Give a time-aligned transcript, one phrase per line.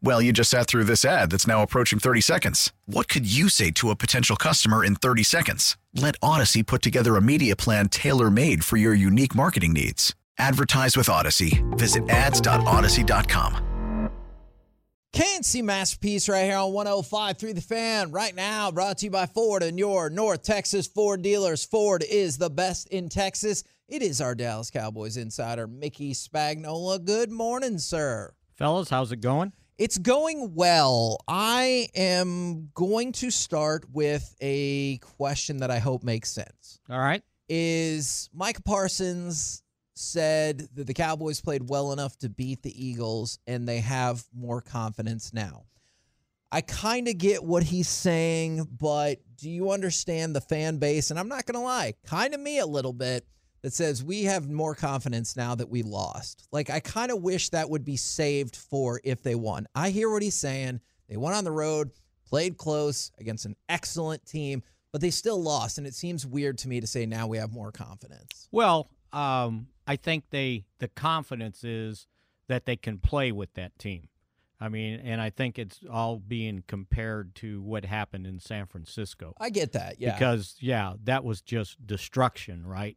[0.00, 2.72] Well, you just sat through this ad that's now approaching 30 seconds.
[2.86, 5.76] What could you say to a potential customer in 30 seconds?
[5.94, 10.14] Let Audacy put together a media plan tailor made for your unique marketing needs.
[10.38, 11.64] Advertise with Audacy.
[11.76, 13.64] Visit ads.audacy.com.
[15.12, 19.26] K&C Masterpiece right here on 105 through the fan right now brought to you by
[19.26, 21.64] Ford and your North Texas Ford dealers.
[21.64, 23.64] Ford is the best in Texas.
[23.88, 27.04] It is our Dallas Cowboys insider, Mickey Spagnola.
[27.04, 28.34] Good morning, sir.
[28.54, 29.52] Fellas, how's it going?
[29.78, 31.18] It's going well.
[31.28, 36.80] I am going to start with a question that I hope makes sense.
[36.90, 37.22] All right.
[37.48, 39.62] Is Micah Parsons
[39.94, 44.60] said that the Cowboys played well enough to beat the Eagles and they have more
[44.60, 45.64] confidence now.
[46.50, 51.10] I kind of get what he's saying, but do you understand the fan base?
[51.10, 53.26] And I'm not going to lie, kind of me a little bit
[53.62, 56.46] that says we have more confidence now that we lost.
[56.52, 59.66] Like, I kind of wish that would be saved for if they won.
[59.74, 60.80] I hear what he's saying.
[61.08, 61.90] They went on the road,
[62.26, 65.78] played close against an excellent team, but they still lost.
[65.78, 68.48] And it seems weird to me to say now we have more confidence.
[68.52, 72.06] Well, um, I think they the confidence is
[72.48, 74.08] that they can play with that team.
[74.60, 79.34] I mean, and I think it's all being compared to what happened in San Francisco.
[79.38, 80.14] I get that, yeah.
[80.14, 82.96] Because yeah, that was just destruction, right?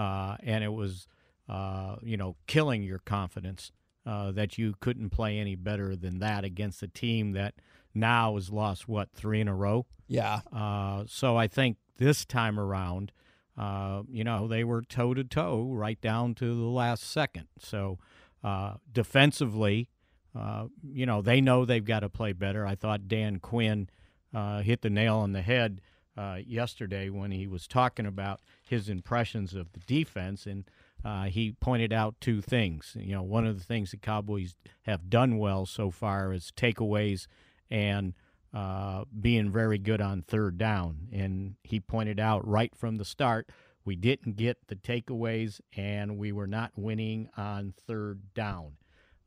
[0.00, 1.06] Uh, and it was,
[1.46, 3.70] uh, you know, killing your confidence
[4.06, 7.54] uh, that you couldn't play any better than that against a team that
[7.94, 9.84] now has lost what three in a row.
[10.08, 10.40] Yeah.
[10.50, 13.12] Uh, so I think this time around,
[13.58, 17.48] uh, you know, they were toe to toe right down to the last second.
[17.58, 17.98] So
[18.42, 19.90] uh, defensively,
[20.34, 22.66] uh, you know, they know they've got to play better.
[22.66, 23.90] I thought Dan Quinn
[24.32, 25.82] uh, hit the nail on the head
[26.16, 30.64] uh, yesterday when he was talking about his impressions of the defense, and
[31.04, 32.96] uh, he pointed out two things.
[32.98, 37.26] You know, one of the things the Cowboys have done well so far is takeaways
[37.70, 38.14] and
[38.52, 41.08] uh, being very good on third down.
[41.12, 43.48] And he pointed out right from the start,
[43.84, 48.72] we didn't get the takeaways and we were not winning on third down.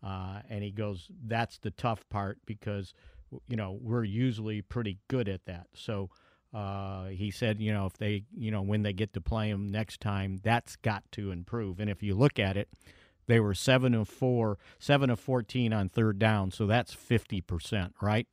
[0.05, 2.93] Uh, and he goes, that's the tough part because,
[3.47, 5.67] you know, we're usually pretty good at that.
[5.73, 6.09] So
[6.53, 9.69] uh, he said, you know, if they, you know, when they get to play them
[9.69, 11.79] next time, that's got to improve.
[11.79, 12.69] And if you look at it,
[13.25, 16.51] they were seven of four, seven of 14 on third down.
[16.51, 18.27] So that's 50%, right?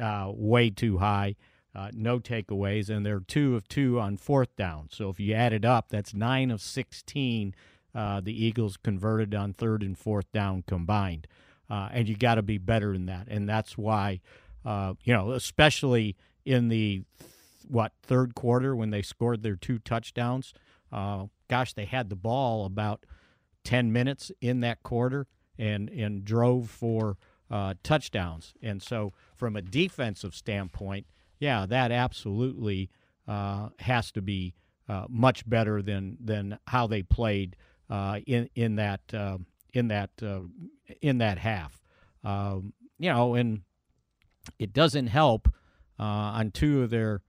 [0.00, 1.36] uh, way too high.
[1.74, 4.88] Uh, no takeaways, and they're two of two on fourth down.
[4.90, 7.54] So if you add it up, that's nine of 16
[7.94, 11.26] uh, the Eagles converted on third and fourth down combined.
[11.68, 13.26] Uh, and you got to be better than that.
[13.28, 14.20] And that's why,
[14.64, 17.02] uh, you know, especially in the,
[17.68, 20.52] what, third quarter when they scored their two touchdowns.
[20.92, 23.04] Uh, gosh, they had the ball about
[23.64, 25.26] 10 minutes in that quarter
[25.58, 27.16] and, and drove for
[27.50, 28.54] uh, touchdowns.
[28.62, 31.06] And so, from a defensive standpoint,
[31.38, 32.90] yeah, that absolutely
[33.28, 34.54] uh, has to be
[34.88, 37.56] uh, much better than than how they played
[37.90, 39.38] uh, in in that uh,
[39.72, 40.40] in that uh,
[41.02, 41.80] in that half.
[42.24, 43.62] Um, you know, and
[44.58, 45.48] it doesn't help
[45.98, 47.22] on two of their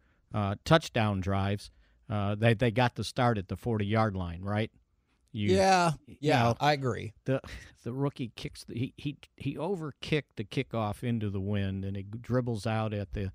[0.65, 1.71] touchdown drives.
[2.09, 4.71] they they got the start at the forty yard line, right?
[5.33, 7.13] You, yeah, yeah, you know, I agree.
[7.25, 7.41] The
[7.83, 12.21] the rookie kicks the, he he he overkicked the kickoff into the wind and it
[12.21, 13.31] dribbles out at the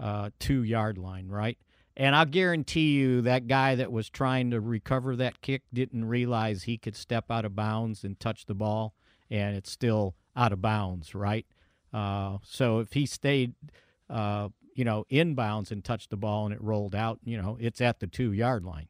[0.00, 1.58] uh, two yard line, right?
[1.96, 6.64] And I'll guarantee you that guy that was trying to recover that kick didn't realize
[6.64, 8.94] he could step out of bounds and touch the ball,
[9.30, 11.46] and it's still out of bounds, right?
[11.94, 13.54] Uh, so if he stayed,
[14.10, 17.80] uh, you know, inbounds and touched the ball and it rolled out, you know, it's
[17.80, 18.88] at the two yard line.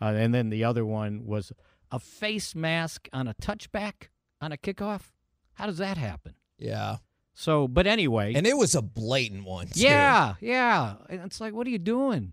[0.00, 1.52] Uh, and then the other one was
[1.90, 4.08] a face mask on a touchback
[4.40, 5.12] on a kickoff?
[5.54, 6.34] How does that happen?
[6.58, 6.96] Yeah.
[7.34, 9.68] So, but anyway, and it was a blatant one.
[9.68, 9.80] Too.
[9.80, 10.94] Yeah, yeah.
[11.08, 12.32] It's like, what are you doing?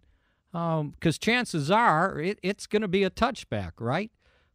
[0.51, 4.11] Because um, chances are it, it's going to be a touchback, right?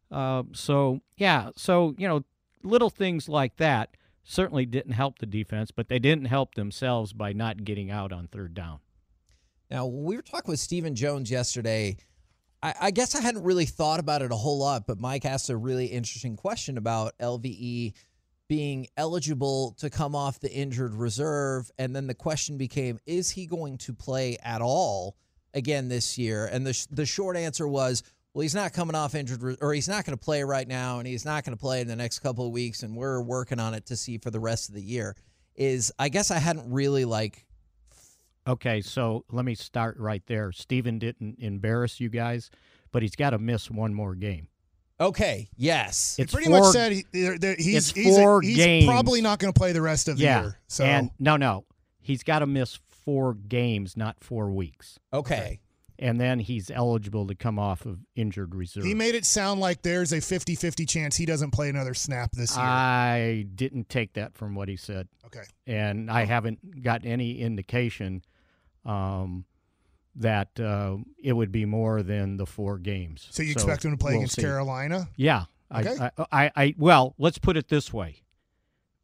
[0.09, 2.23] Uh, so yeah, so you know,
[2.63, 3.97] little things like that
[4.27, 8.27] certainly didn't help the defense, but they didn't help themselves by not getting out on
[8.27, 8.79] third down.
[9.71, 11.97] Now, we were talking with Stephen Jones yesterday
[12.61, 15.49] I, I, guess I hadn't really thought about it a whole lot, but Mike asked
[15.49, 17.93] a really interesting question about LVE
[18.47, 21.69] being eligible to come off the injured reserve.
[21.77, 25.15] And then the question became is he going to play at all
[25.53, 26.45] again this year?
[26.45, 28.03] And the, the short answer was,
[28.37, 31.07] well, he's not coming off injured, or he's not going to play right now, and
[31.07, 33.73] he's not going to play in the next couple of weeks, and we're working on
[33.73, 35.15] it to see for the rest of the year.
[35.55, 37.47] Is I guess I hadn't really like.
[38.47, 40.51] Okay, so let me start right there.
[40.51, 42.51] Stephen didn't embarrass you guys,
[42.91, 44.49] but he's got to miss one more game.
[44.99, 45.49] Okay.
[45.57, 46.17] Yes.
[46.17, 48.85] He It's pretty four- much said he, they're- they're- he's, it's he's, four he's games.
[48.85, 50.41] probably not going to play the rest of the yeah.
[50.43, 50.59] year.
[50.67, 51.65] So and no, no,
[52.01, 55.59] he's got to miss four games, not four weeks, okay.
[55.99, 58.83] And then he's eligible to come off of injured reserve.
[58.83, 62.55] he made it sound like there's a 50-50 chance he doesn't play another snap this
[62.55, 62.65] year.
[62.65, 65.43] I didn't take that from what he said, okay.
[65.65, 68.23] and I haven't got any indication
[68.85, 69.45] um,
[70.15, 73.27] that uh, it would be more than the four games.
[73.31, 74.41] So you expect him to play we'll against see.
[74.41, 75.07] Carolina?
[75.15, 75.45] Yeah.
[75.73, 75.95] Okay.
[75.99, 78.23] I, I, I, I, well, let's put it this way.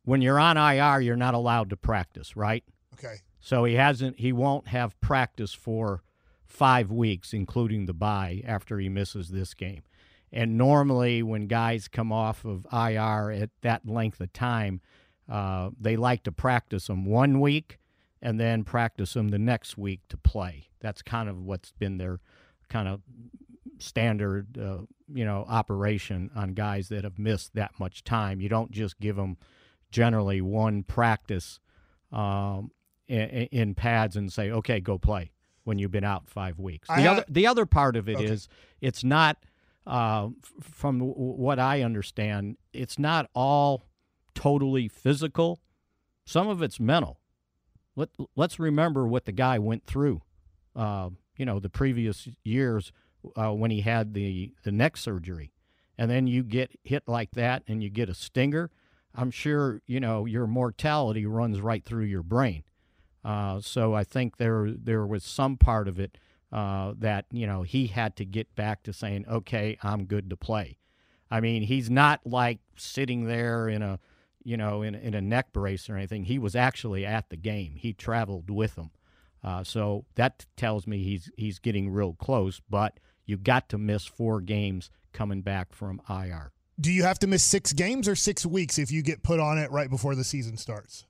[0.05, 2.63] When you're on IR, you're not allowed to practice, right?
[2.93, 3.15] Okay.
[3.39, 6.03] So he hasn't, he won't have practice for
[6.53, 9.81] five weeks, including the bye, after he misses this game.
[10.31, 14.79] And normally, when guys come off of IR at that length of time,
[15.27, 17.79] uh, they like to practice them one week
[18.21, 20.69] and then practice them the next week to play.
[20.79, 22.19] That's kind of what's been their
[22.69, 23.01] kind of
[23.79, 24.79] standard, uh,
[25.11, 28.41] you know, operation on guys that have missed that much time.
[28.41, 29.37] You don't just give them
[29.91, 31.59] generally one practice
[32.11, 32.71] um,
[33.07, 35.31] in, in pads and say, "Okay, go play."
[35.63, 36.87] When you've been out five weeks.
[36.89, 38.87] The ha- other the other part of it is Okay.
[38.87, 39.37] it's not,
[39.87, 40.29] uh,
[40.61, 43.83] from what I understand, it's not all
[44.35, 45.61] totally physical.
[46.25, 47.19] Some of it's mental.
[47.95, 50.21] Let Let's remember what the guy went through.
[50.75, 52.91] Uh, you know, the previous years
[53.37, 55.53] uh, when he had the the neck surgery,
[55.97, 58.69] and then you get hit like that, and you get a stinger.
[59.15, 62.63] I'm sure you know your mortality runs right through your brain.
[63.23, 66.17] Uh, so I think there there was some part of it
[66.51, 70.37] uh, that you know he had to get back to saying, okay, I'm good to
[70.37, 70.77] play.
[71.31, 73.99] I mean, he's not like sitting there in a
[74.43, 76.25] you know in, in a neck brace or anything.
[76.25, 77.75] He was actually at the game.
[77.75, 78.91] He traveled with them.
[79.43, 82.61] Uh, so that tells me he's he's getting real close.
[82.69, 86.51] But you got to miss four games coming back from IR.
[86.79, 89.57] Do you have to miss six games or six weeks if you get put on
[89.57, 91.05] it right before the season starts?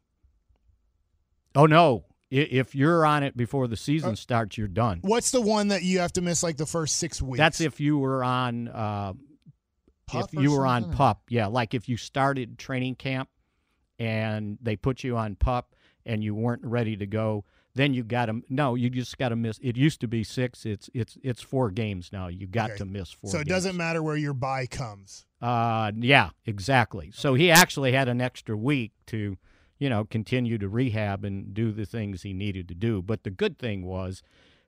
[1.55, 2.05] Oh no!
[2.31, 4.99] If you're on it before the season Uh, starts, you're done.
[5.03, 7.37] What's the one that you have to miss like the first six weeks?
[7.37, 9.13] That's if you were on uh,
[10.07, 13.29] Pup if you were on pup, yeah, like if you started training camp
[13.99, 17.45] and they put you on pup and you weren't ready to go,
[17.75, 19.57] then you got to no, you just got to miss.
[19.61, 20.65] It used to be six.
[20.65, 22.27] It's it's it's four games now.
[22.27, 22.77] You got Okay.
[22.79, 23.29] to miss four.
[23.31, 23.55] So it games.
[23.63, 25.25] doesn't matter where your bye comes.
[25.41, 27.11] Uh, yeah, exactly.
[27.13, 29.37] So he actually had an extra week to,
[29.83, 33.01] you know, continue to rehab and do the things he needed to do.
[33.01, 34.23] But the good thing was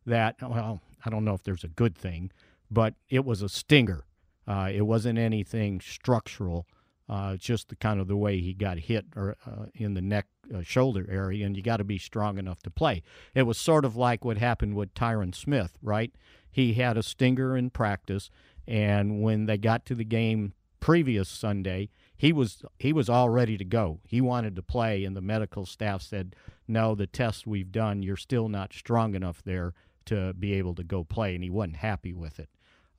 [0.06, 2.32] that, well, I don't know if there's a good thing,
[2.70, 4.04] but it was a stinger.
[4.46, 6.68] Uh, it wasn't anything structural.
[7.08, 10.26] Uh, just the kind of the way he got hit or uh, in the neck
[10.54, 13.02] uh, shoulder area, and you got to be strong enough to play.
[13.34, 16.12] It was sort of like what happened with Tyron Smith, right?
[16.52, 18.30] He had a stinger in practice,
[18.68, 23.58] and when they got to the game previous Sunday, he was he was all ready
[23.58, 24.00] to go.
[24.06, 26.36] He wanted to play, and the medical staff said,
[26.68, 29.74] "No, the tests we've done, you're still not strong enough there
[30.06, 32.50] to be able to go play," and he wasn't happy with it.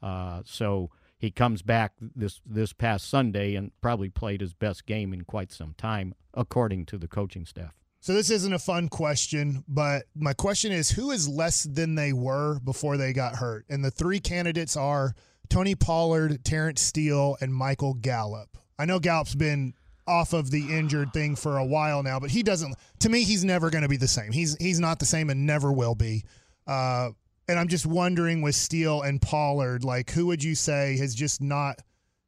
[0.02, 5.12] Uh, so he comes back this this past Sunday and probably played his best game
[5.12, 7.72] in quite some time, according to the coaching staff.
[8.00, 12.12] So this isn't a fun question, but my question is who is less than they
[12.12, 13.64] were before they got hurt?
[13.68, 15.14] And the three candidates are
[15.48, 18.56] Tony Pollard, Terence Steele, and Michael Gallup.
[18.78, 19.74] I know Gallup's been
[20.06, 23.44] off of the injured thing for a while now, but he doesn't to me he's
[23.44, 24.32] never going to be the same.
[24.32, 26.24] He's he's not the same and never will be.
[26.66, 27.10] Uh,
[27.48, 31.40] and I'm just wondering with Steele and Pollard, like who would you say has just
[31.40, 31.80] not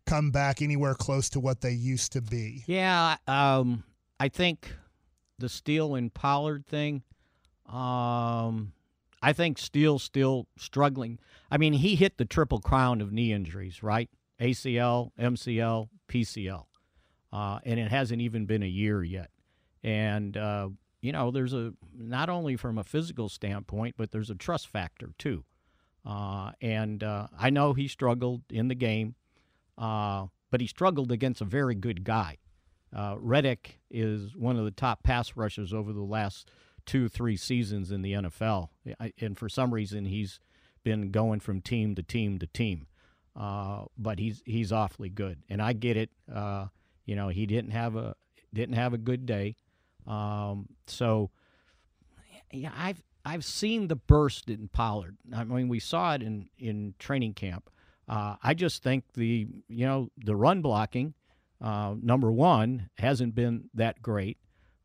[0.06, 2.64] come back anywhere close to what they used to be?
[2.66, 3.84] Yeah, um,
[4.18, 4.74] I think
[5.38, 7.02] the Steele and Pollard thing.
[7.66, 8.72] Um,
[9.20, 11.18] I think Steele's still struggling.
[11.50, 14.08] I mean, he hit the triple crown of knee injuries, right?
[14.40, 16.64] ACL, MCL, PCL,
[17.32, 19.30] uh, and it hasn't even been a year yet.
[19.82, 24.34] And uh, you know, there's a not only from a physical standpoint, but there's a
[24.34, 25.44] trust factor too.
[26.04, 29.14] Uh, and uh, I know he struggled in the game,
[29.76, 32.38] uh, but he struggled against a very good guy.
[32.94, 36.50] Uh, Reddick is one of the top pass rushers over the last
[36.86, 38.70] two, three seasons in the NFL,
[39.20, 40.40] and for some reason he's
[40.82, 42.86] been going from team to team to team.
[43.38, 46.10] Uh, but he's he's awfully good, and I get it.
[46.32, 46.66] Uh,
[47.06, 48.16] you know, he didn't have a
[48.52, 49.54] didn't have a good day.
[50.08, 51.30] Um, so,
[52.52, 55.16] yeah, I've I've seen the burst in Pollard.
[55.32, 57.70] I mean, we saw it in in training camp.
[58.08, 61.14] Uh, I just think the you know the run blocking,
[61.60, 64.38] uh, number one, hasn't been that great.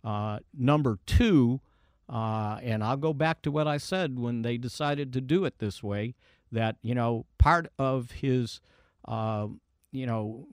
[0.04, 1.62] Uh, number two,
[2.08, 5.60] uh, and I'll go back to what I said when they decided to do it
[5.60, 6.14] this way.
[6.54, 8.62] That you know part of his
[9.06, 9.48] uh,
[9.92, 10.48] you know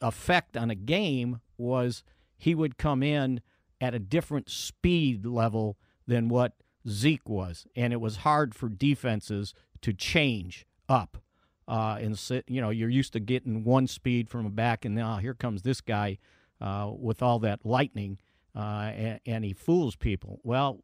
[0.00, 2.02] effect on a game was
[2.36, 3.40] he would come in
[3.80, 6.54] at a different speed level than what
[6.88, 11.18] Zeke was, and it was hard for defenses to change up.
[11.66, 14.94] Uh, and sit, you know, you're used to getting one speed from a back, and
[14.94, 16.16] now here comes this guy
[16.62, 18.18] uh, with all that lightning,
[18.56, 20.40] uh, and, and, he fools people.
[20.42, 20.82] Well,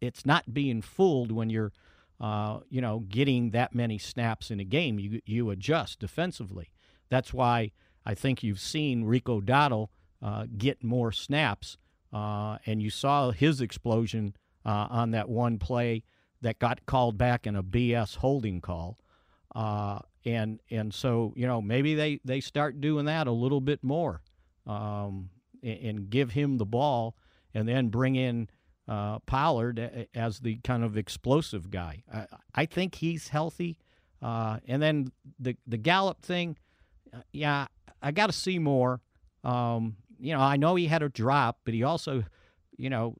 [0.00, 1.72] it's not being fooled when you're,
[2.20, 4.98] uh, you know, getting that many snaps in a game.
[4.98, 6.70] You you adjust defensively.
[7.08, 7.72] That's why
[8.04, 9.88] I think you've seen Rico Dowdle
[10.22, 11.78] uh, get more snaps,
[12.12, 16.04] uh, and you saw his explosion uh, on that one play
[16.42, 18.98] that got called back in a BS holding call.
[19.54, 23.82] Uh, and and so you know maybe they, they start doing that a little bit
[23.82, 24.20] more,
[24.66, 25.30] um,
[25.62, 27.16] and, and, give him the ball,
[27.54, 28.48] and then bring in
[28.90, 32.02] uh, Pollard as the kind of explosive guy.
[32.12, 33.78] I, I think he's healthy,
[34.20, 36.58] uh, and then the the Gallup thing,
[37.14, 37.68] uh, yeah,
[38.02, 39.00] I got to see more.
[39.44, 42.24] Um, you know, I know he had a drop, but he also,
[42.76, 43.14] you know,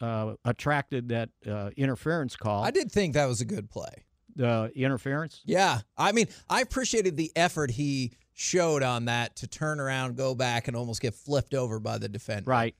[0.00, 2.62] uh, attracted that uh, interference call.
[2.62, 4.04] I did think that was a good play.
[4.36, 5.40] The interference?
[5.44, 5.80] Yeah.
[5.96, 10.68] I mean, I appreciated the effort he showed on that to turn around, go back,
[10.68, 12.50] and almost get flipped over by the defender.
[12.50, 12.74] Right.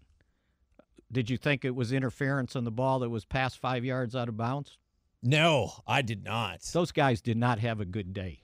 [1.11, 4.29] Did you think it was interference on the ball that was past five yards out
[4.29, 4.79] of bounds?
[5.23, 6.63] No, I did not.
[6.73, 8.43] Those guys did not have a good day.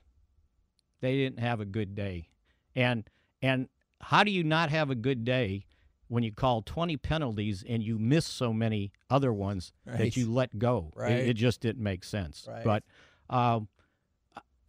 [1.00, 2.28] They didn't have a good day.
[2.74, 3.08] And
[3.40, 3.68] and
[4.00, 5.66] how do you not have a good day
[6.08, 9.98] when you call 20 penalties and you miss so many other ones right.
[9.98, 10.92] that you let go.
[10.94, 11.12] Right.
[11.12, 12.46] It, it just didn't make sense.
[12.48, 12.64] Right.
[12.64, 12.84] But
[13.30, 13.68] um,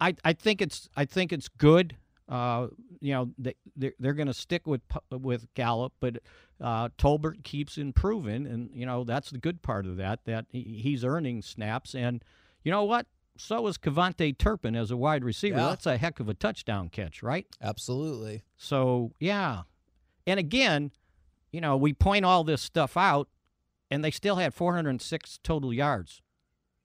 [0.00, 1.96] I I think it's I think it's good.
[2.28, 2.68] Uh,
[3.00, 6.18] you know they they're, they're going to stick with with Gallup, but
[6.60, 11.04] uh, Tolbert keeps improving, and you know that's the good part of that that he's
[11.04, 12.24] earning snaps, and
[12.62, 13.06] you know what?
[13.36, 15.58] So is KaVontae Turpin as a wide receiver.
[15.58, 15.68] Yeah.
[15.70, 17.46] That's a heck of a touchdown catch, right?
[17.60, 18.44] Absolutely.
[18.56, 19.62] So yeah,
[20.26, 20.92] and again,
[21.50, 23.28] you know, we point all this stuff out,
[23.90, 26.22] and they still had 406 total yards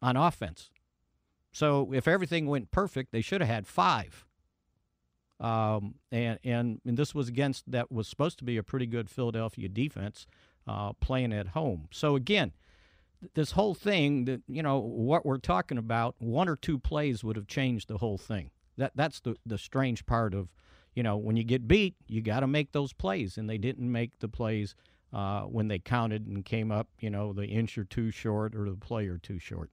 [0.01, 0.69] on offense.
[1.51, 4.25] So if everything went perfect, they should have had five.
[5.39, 9.09] Um, and, and and this was against that was supposed to be a pretty good
[9.09, 10.27] Philadelphia defense
[10.67, 11.87] uh, playing at home.
[11.91, 12.51] So again,
[13.35, 17.37] this whole thing that you know what we're talking about, one or two plays would
[17.37, 18.51] have changed the whole thing.
[18.77, 20.49] That that's the the strange part of
[20.95, 23.89] you know, when you get beat, you got to make those plays, and they didn't
[23.89, 24.75] make the plays
[25.13, 28.69] uh, when they counted and came up, you know, the inch or two short or
[28.69, 29.69] the play or two short.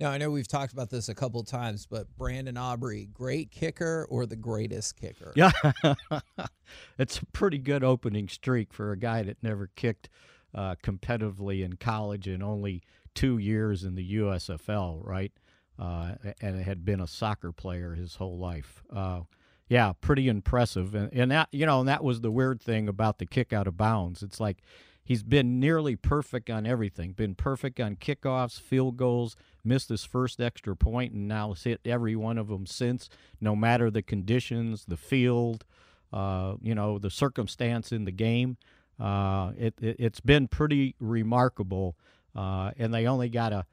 [0.00, 4.06] Now, I know we've talked about this a couple times, but Brandon Aubrey, great kicker
[4.10, 5.32] or the greatest kicker?
[5.36, 5.52] Yeah,
[6.98, 10.08] it's a pretty good opening streak for a guy that never kicked
[10.54, 12.82] uh, competitively in college and only
[13.14, 15.32] two years in the USFL, right?
[15.78, 18.82] Uh, and had been a soccer player his whole life.
[18.94, 19.20] Uh,
[19.68, 20.94] yeah, pretty impressive.
[20.94, 23.66] And, and that, you know, and that was the weird thing about the kick out
[23.66, 24.22] of bounds.
[24.22, 24.62] It's like
[25.04, 27.12] he's been nearly perfect on everything.
[27.12, 31.80] Been perfect on kickoffs, field goals, missed his first extra point, and now has hit
[31.84, 33.08] every one of them since,
[33.40, 35.64] no matter the conditions, the field,
[36.12, 38.56] uh, you know, the circumstance in the game.
[38.98, 41.96] Uh, it, it, has been pretty remarkable.
[42.34, 43.64] Uh, and they only got a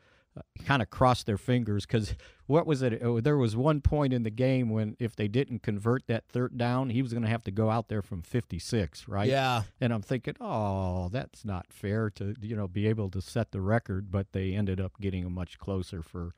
[0.66, 2.16] kind of cross their fingers because
[2.48, 3.02] what was it?
[3.04, 6.58] Oh, there was one point in the game when if they didn't convert that third
[6.58, 9.28] down, he was going to have to go out there from 56, right?
[9.28, 9.64] Yeah.
[9.80, 13.62] And I'm thinking, oh, that's not fair to you know be able to set the
[13.62, 16.34] record, but they ended up getting a much closer for.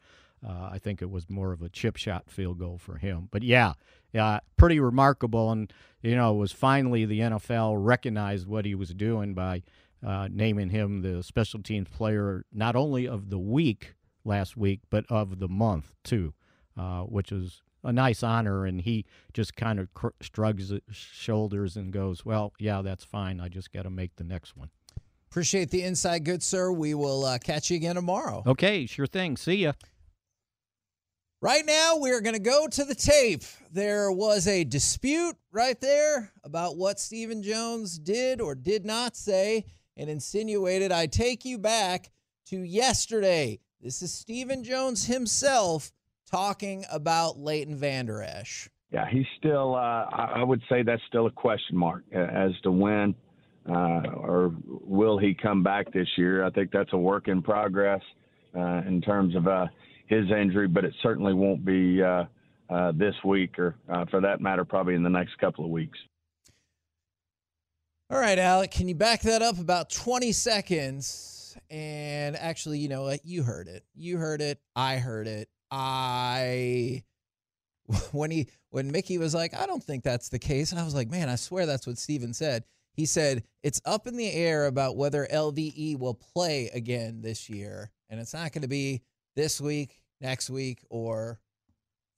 [0.45, 3.29] Uh, I think it was more of a chip shot field goal for him.
[3.31, 3.73] But yeah,
[4.11, 5.51] yeah, pretty remarkable.
[5.51, 5.71] And
[6.01, 9.63] you know, it was finally the NFL recognized what he was doing by
[10.05, 13.95] uh, naming him the special teams player not only of the week
[14.25, 16.33] last week, but of the month too,
[16.77, 18.65] uh, which is a nice honor.
[18.65, 23.39] And he just kind of cr- shrugs his shoulders and goes, "Well, yeah, that's fine.
[23.39, 24.69] I just got to make the next one."
[25.29, 26.71] Appreciate the insight, good sir.
[26.71, 28.43] We will uh, catch you again tomorrow.
[28.45, 29.35] Okay, sure thing.
[29.35, 29.73] See ya.
[31.41, 33.43] Right now, we're going to go to the tape.
[33.71, 39.65] There was a dispute right there about what Stephen Jones did or did not say
[39.97, 42.11] and insinuated I take you back
[42.47, 43.59] to yesterday.
[43.81, 45.91] This is Stephen Jones himself
[46.29, 48.69] talking about Leighton Vander Esch.
[48.91, 49.75] yeah, he's still.
[49.75, 53.15] Uh, I would say that's still a question mark as to when
[53.69, 56.43] uh, or will he come back this year.
[56.43, 58.01] I think that's a work in progress
[58.55, 59.67] uh, in terms of uh,
[60.07, 62.25] his injury, but it certainly won't be uh,
[62.69, 63.75] uh, this week, or
[64.09, 65.97] for that matter, probably in the next couple of weeks.
[68.13, 71.57] All right, Alec, can you back that up about 20 seconds?
[71.71, 73.25] And actually, you know what?
[73.25, 73.83] You heard it.
[73.95, 74.59] You heard it.
[74.75, 75.49] I heard it.
[75.71, 77.01] I
[78.11, 80.71] when he when Mickey was like, I don't think that's the case.
[80.71, 82.65] I was like, man, I swear that's what Stephen said.
[82.93, 87.89] He said it's up in the air about whether LVE will play again this year,
[88.11, 89.01] and it's not going to be
[89.35, 91.39] this week, next week, or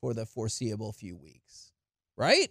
[0.02, 1.72] for the foreseeable few weeks.
[2.18, 2.50] Right?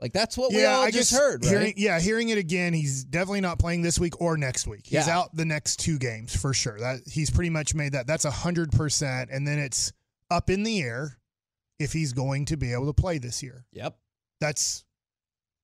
[0.00, 1.50] Like that's what we all I just heard, right?
[1.50, 4.82] Hearing, yeah, hearing it again, he's definitely not playing this week or next week.
[4.84, 5.18] He's yeah.
[5.18, 6.78] out the next two games for sure.
[6.78, 8.06] That he's pretty much made that.
[8.06, 9.92] That's a hundred percent, and then it's
[10.30, 11.18] up in the air
[11.78, 13.64] if he's going to be able to play this year.
[13.72, 13.96] Yep.
[14.40, 14.84] That's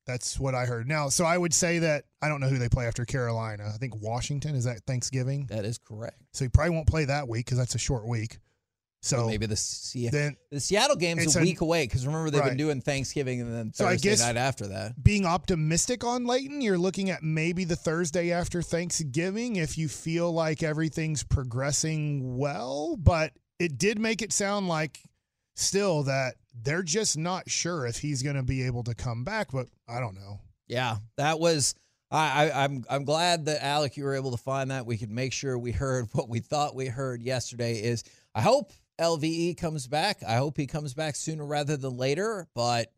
[0.07, 0.89] that's what I heard.
[0.89, 3.71] Now, so I would say that I don't know who they play after Carolina.
[3.73, 5.47] I think Washington is that Thanksgiving.
[5.51, 6.19] That is correct.
[6.33, 8.39] So he probably won't play that week because that's a short week.
[9.05, 12.41] So maybe the Se- then the Seattle game's a week a, away because remember they've
[12.41, 12.51] right.
[12.51, 15.03] been doing Thanksgiving and then Thursday so I guess night after that.
[15.03, 20.33] Being optimistic on Leighton, you're looking at maybe the Thursday after Thanksgiving if you feel
[20.33, 22.97] like everything's progressing well.
[22.97, 25.01] But it did make it sound like
[25.57, 29.51] still that they're just not sure if he's going to be able to come back.
[29.51, 30.39] But I don't know.
[30.69, 31.75] Yeah, that was.
[32.09, 34.87] I, I, I'm I'm glad that Alec you were able to find that.
[34.87, 37.83] We could make sure we heard what we thought we heard yesterday.
[37.83, 40.23] Is I hope LVE comes back.
[40.27, 42.49] I hope he comes back sooner rather than later.
[42.55, 42.93] But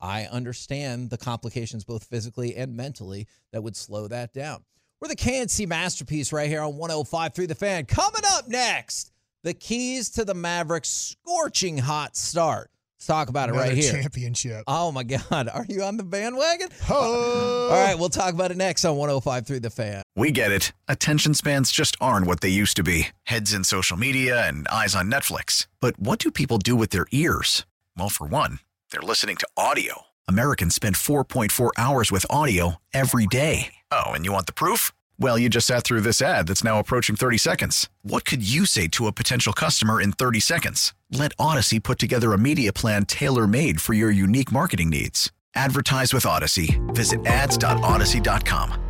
[0.00, 4.64] I understand the complications, both physically and mentally, that would slow that down.
[5.00, 7.86] We're the K&C masterpiece right here on 105 through the fan.
[7.86, 12.70] Coming up next, the keys to the Mavericks' scorching hot start.
[13.00, 13.92] Let's talk about it Another right here.
[13.92, 14.62] Championship.
[14.66, 15.48] Oh my God.
[15.54, 16.68] Are you on the bandwagon?
[16.90, 17.70] Oh.
[17.70, 20.02] All right, we'll talk about it next on 105 through the fan.
[20.16, 20.72] We get it.
[20.88, 23.08] Attention spans just aren't what they used to be.
[23.22, 25.66] Heads in social media and eyes on Netflix.
[25.80, 27.64] But what do people do with their ears?
[27.96, 28.58] Well, for one,
[28.90, 30.02] they're listening to audio.
[30.28, 33.74] Americans spend 4.4 hours with audio every day.
[33.90, 34.92] Oh, and you want the proof?
[35.20, 37.90] Well, you just sat through this ad that's now approaching 30 seconds.
[38.02, 40.94] What could you say to a potential customer in 30 seconds?
[41.12, 45.30] Let Audacy put together a media plan tailor made for your unique marketing needs.
[45.54, 46.80] Advertise with Audacy.
[46.94, 48.86] Visit ads.audacy.com.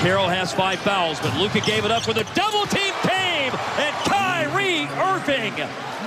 [0.00, 3.94] Carroll has five fouls, but Luka gave it up with a double team came, and
[4.06, 5.52] Kyrie Irving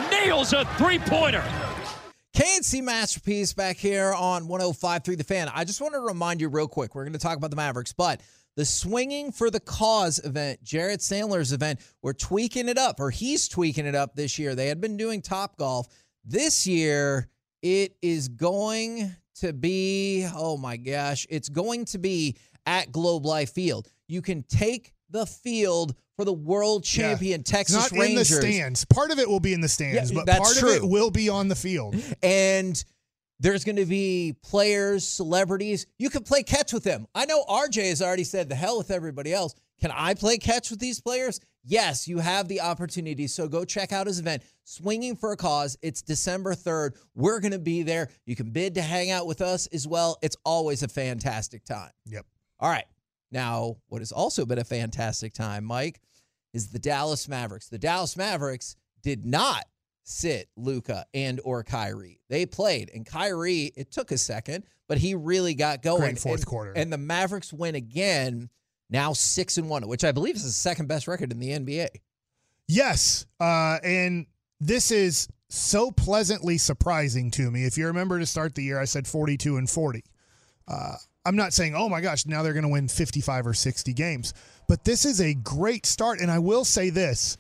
[0.10, 1.44] nails a three pointer.
[2.40, 5.52] K&C Masterpiece back here on 105.3 The Fan.
[5.54, 7.92] I just want to remind you real quick, we're going to talk about the Mavericks,
[7.92, 8.22] but
[8.56, 13.50] the Swinging for the Cause event, Jared Sandler's event, we're tweaking it up, or he's
[13.50, 14.56] tweaking it up this year.
[14.56, 15.88] They had been doing Top Golf.
[16.24, 17.28] This year,
[17.62, 23.52] it is going to be, oh my gosh, it's going to be at Globe Life
[23.52, 23.90] Field.
[24.08, 27.52] You can take the field for the world champion yeah.
[27.58, 28.32] Texas Not Rangers.
[28.32, 28.86] in the stands.
[28.86, 30.70] Part of it will be in the stands, yeah, but part true.
[30.70, 31.96] of it will be on the field.
[32.24, 32.84] And
[33.40, 35.88] there's going to be players, celebrities.
[35.98, 37.08] You can play catch with them.
[37.16, 39.56] I know RJ has already said the hell with everybody else.
[39.80, 41.40] Can I play catch with these players?
[41.64, 43.28] Yes, you have the opportunity.
[43.28, 45.78] So go check out his event, Swinging for a Cause.
[45.82, 46.98] It's December 3rd.
[47.16, 48.10] We're going to be there.
[48.26, 50.18] You can bid to hang out with us as well.
[50.22, 51.92] It's always a fantastic time.
[52.08, 52.26] Yep.
[52.60, 52.86] All right.
[53.32, 56.02] Now, what has also been a fantastic time, Mike,
[56.54, 57.70] is the Dallas Mavericks.
[57.70, 59.66] The Dallas Mavericks did not
[60.04, 62.20] sit Luka and or Kyrie.
[62.30, 66.02] They played, and Kyrie, it took a second, but he really got going.
[66.02, 66.74] Great fourth and, quarter.
[66.76, 68.50] And the Mavericks win again,
[68.90, 71.90] now six and one, which I believe is the second best record in the NBA.
[72.68, 73.26] Yes.
[73.40, 74.26] Uh, and
[74.60, 77.66] this is so pleasantly surprising to me.
[77.66, 80.04] If you remember to start the year, I said 42 and 40.
[80.68, 83.94] Uh, I'm not saying, oh my gosh, now they're going to win 55 or 60
[83.94, 84.34] games.
[84.68, 86.20] But this is a great start.
[86.20, 87.38] And I will say this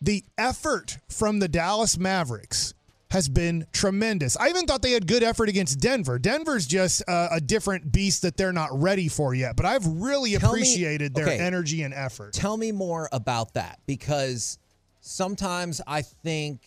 [0.00, 2.74] the effort from the Dallas Mavericks
[3.10, 4.36] has been tremendous.
[4.36, 6.18] I even thought they had good effort against Denver.
[6.18, 9.56] Denver's just uh, a different beast that they're not ready for yet.
[9.56, 12.34] But I've really Tell appreciated me, okay, their energy and effort.
[12.34, 14.58] Tell me more about that because
[15.00, 16.60] sometimes I think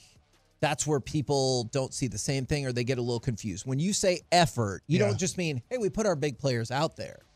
[0.61, 3.65] that's where people don't see the same thing or they get a little confused.
[3.65, 5.07] When you say effort, you yeah.
[5.07, 7.19] don't just mean, hey, we put our big players out there.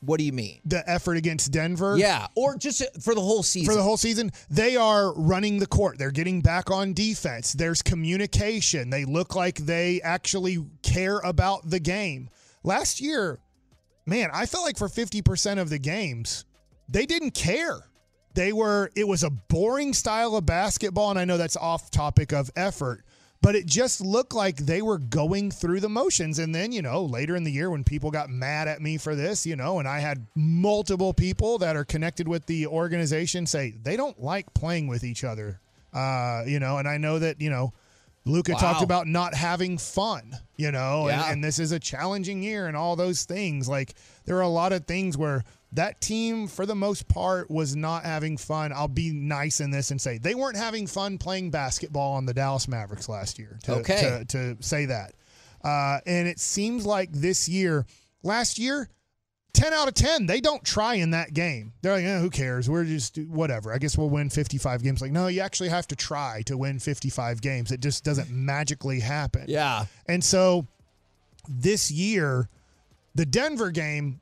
[0.00, 0.60] What do you mean?
[0.64, 1.96] The effort against Denver?
[1.96, 3.72] Yeah, or just for the whole season.
[3.72, 5.98] For the whole season, they are running the court.
[5.98, 7.52] They're getting back on defense.
[7.52, 8.90] There's communication.
[8.90, 12.30] They look like they actually care about the game.
[12.62, 13.40] Last year,
[14.06, 16.44] man, I felt like for 50% of the games,
[16.88, 17.80] they didn't care.
[18.34, 21.10] They were, it was a boring style of basketball.
[21.10, 23.04] And I know that's off topic of effort,
[23.42, 26.38] but it just looked like they were going through the motions.
[26.38, 29.14] And then, you know, later in the year when people got mad at me for
[29.14, 33.74] this, you know, and I had multiple people that are connected with the organization say
[33.82, 35.60] they don't like playing with each other.
[35.92, 37.72] Uh, you know, and I know that, you know,
[38.24, 38.58] Luka Wow.
[38.58, 41.24] talked about not having fun, you know, Yeah.
[41.24, 43.68] and, and this is a challenging year and all those things.
[43.68, 45.42] Like there are a lot of things where
[45.72, 48.72] that team, for the most part, was not having fun.
[48.72, 52.34] I'll be nice in this and say they weren't having fun playing basketball on the
[52.34, 53.58] Dallas Mavericks last year.
[53.64, 54.24] To, Okay.
[54.28, 55.14] To, to say that,
[55.64, 57.86] uh, and it seems like this year,
[58.22, 58.88] last year.
[59.54, 62.70] 10 out of 10 they don't try in that game they're like eh, who cares
[62.70, 65.94] we're just whatever i guess we'll win 55 games like no you actually have to
[65.94, 69.84] try to win 55 games it just doesn't magically happen Yeah.
[70.06, 70.66] and so
[71.46, 72.48] this year,
[73.14, 74.21] the Denver game,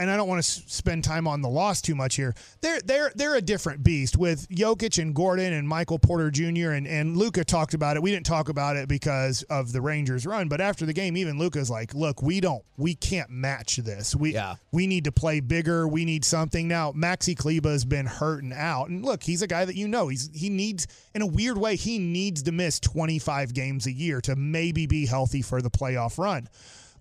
[0.00, 2.34] and I don't want to s- spend time on the loss too much here.
[2.60, 6.70] They're they're they're a different beast with Jokic and Gordon and Michael Porter Jr.
[6.72, 8.02] and and Luka talked about it.
[8.02, 11.38] We didn't talk about it because of the Rangers run, but after the game, even
[11.38, 14.16] Luka's like, "Look, we don't, we can't match this.
[14.16, 14.56] We Yeah.
[14.72, 15.86] we need to play bigger.
[15.86, 19.64] We need something now." Maxi Kleber has been hurting out, and look, he's a guy
[19.64, 20.08] that you know.
[20.08, 24.20] He's he needs in a weird way he needs to miss 25 games a year
[24.22, 26.48] to maybe be healthy for the playoff run.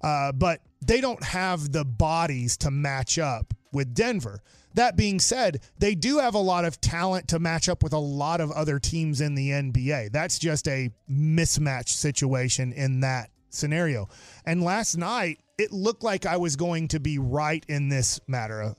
[0.01, 4.41] Uh, but they don't have the bodies to match up with Denver.
[4.75, 7.99] That being said, they do have a lot of talent to match up with a
[7.99, 10.11] lot of other teams in the NBA.
[10.11, 14.09] That's just a mismatch situation in that scenario.
[14.45, 18.75] And last night, it looked like I was going to be right in this matter.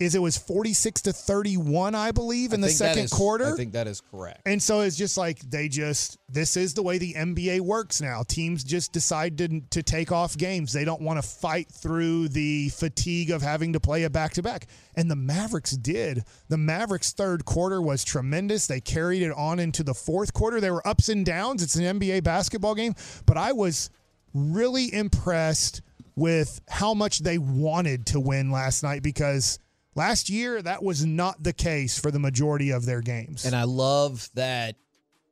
[0.00, 3.52] Is it was 46 to 31, I believe, in I the second is- quarter?
[3.52, 4.42] I think that is correct.
[4.46, 8.22] And so it's just like they just this is the way the NBA works now.
[8.26, 10.72] Teams just decide to, to take off games.
[10.72, 14.42] They don't want to fight through the fatigue of having to play a back to
[14.42, 14.66] back.
[14.96, 16.24] And the Mavericks did.
[16.48, 18.66] The Mavericks third quarter was tremendous.
[18.66, 20.60] They carried it on into the fourth quarter.
[20.60, 21.62] There were ups and downs.
[21.62, 22.94] It's an NBA basketball game,
[23.26, 23.90] but I was
[24.32, 25.82] really impressed
[26.16, 29.58] with how much they wanted to win last night because
[29.94, 33.44] last year that was not the case for the majority of their games.
[33.44, 34.76] And I love that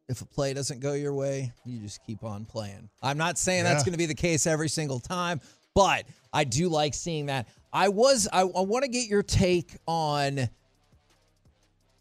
[0.08, 2.88] if a play doesn't go your way, you just keep on playing.
[3.02, 5.40] I'm not saying that's going to be the case every single time,
[5.74, 7.48] but I do like seeing that.
[7.72, 10.48] I was I, I want to get your take on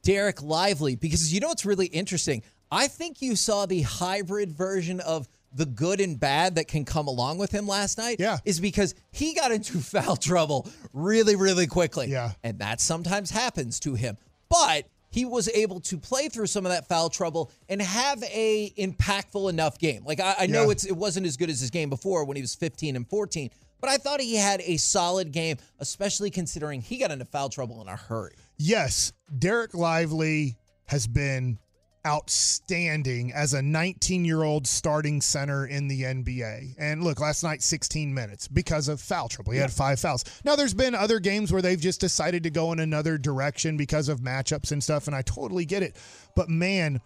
[0.04, 2.44] Derek Lively because you know what's really interesting?
[2.72, 7.08] I think you saw the hybrid version of the good and bad that can come
[7.08, 8.18] along with him last night.
[8.20, 8.38] Yeah.
[8.46, 12.08] Is because he got into foul trouble really, really quickly.
[12.08, 12.32] Yeah.
[12.44, 14.18] And that sometimes happens to him.
[14.50, 18.72] But he was able to play through some of that foul trouble and have a
[18.78, 20.04] impactful enough game.
[20.06, 20.72] Like I, I know Yeah.
[20.72, 23.50] it's it wasn't as good as his game before when he was 15 and 14,
[23.82, 27.82] but I thought he had a solid game, especially considering he got into foul trouble
[27.82, 28.36] in a hurry.
[28.58, 31.58] yes, Derek Lively has been
[32.06, 36.76] outstanding as a 19 year old starting center in the NBA.
[36.80, 39.54] And look, last night, 16 minutes because of foul trouble.
[39.54, 40.24] He had five fouls.
[40.44, 44.10] Now, there's been other games where they've just decided to go in another direction because
[44.10, 45.96] of matchups and stuff, and I totally get it.
[46.36, 47.02] But man,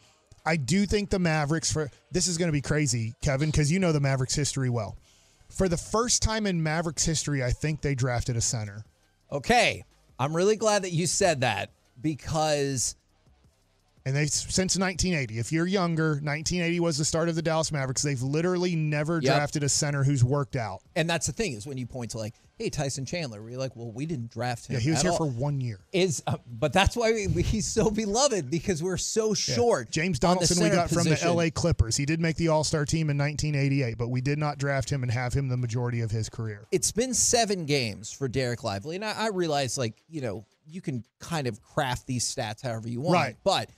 [0.45, 3.79] I do think the Mavericks for this is going to be crazy, Kevin, because you
[3.79, 4.97] know the Mavericks history well.
[5.49, 8.83] For the first time in Mavericks history, I think they drafted a center.
[9.31, 9.83] Okay.
[10.17, 12.95] I'm really glad that you said that because
[14.07, 15.39] And they since 1980.
[15.39, 18.03] If you're younger, 1980 was the start of the Dallas Mavericks.
[18.03, 19.23] They've literally never Yep.
[19.35, 20.81] drafted a center who's worked out.
[20.95, 23.59] and that's the thing is when you point to like, hey, Tyson Chandler, where you're
[23.59, 24.75] like, well, we didn't draft him.
[24.75, 25.17] Yeah, he was here all.
[25.17, 25.79] for one year.
[25.91, 29.55] is uh, but that's why we, he's so beloved because we're so Yeah.
[29.55, 29.89] short.
[29.89, 31.97] James Donaldson we got from the LA Clippers.
[31.97, 35.11] He did make the All-Star team in 1988, but we did not draft him and
[35.11, 36.67] have him the majority of his career.
[36.71, 40.79] It's been seven games for Derek Lively, and I, I realize like you know you
[40.81, 43.35] can kind of craft these stats however you want, Right.
[43.43, 43.69] But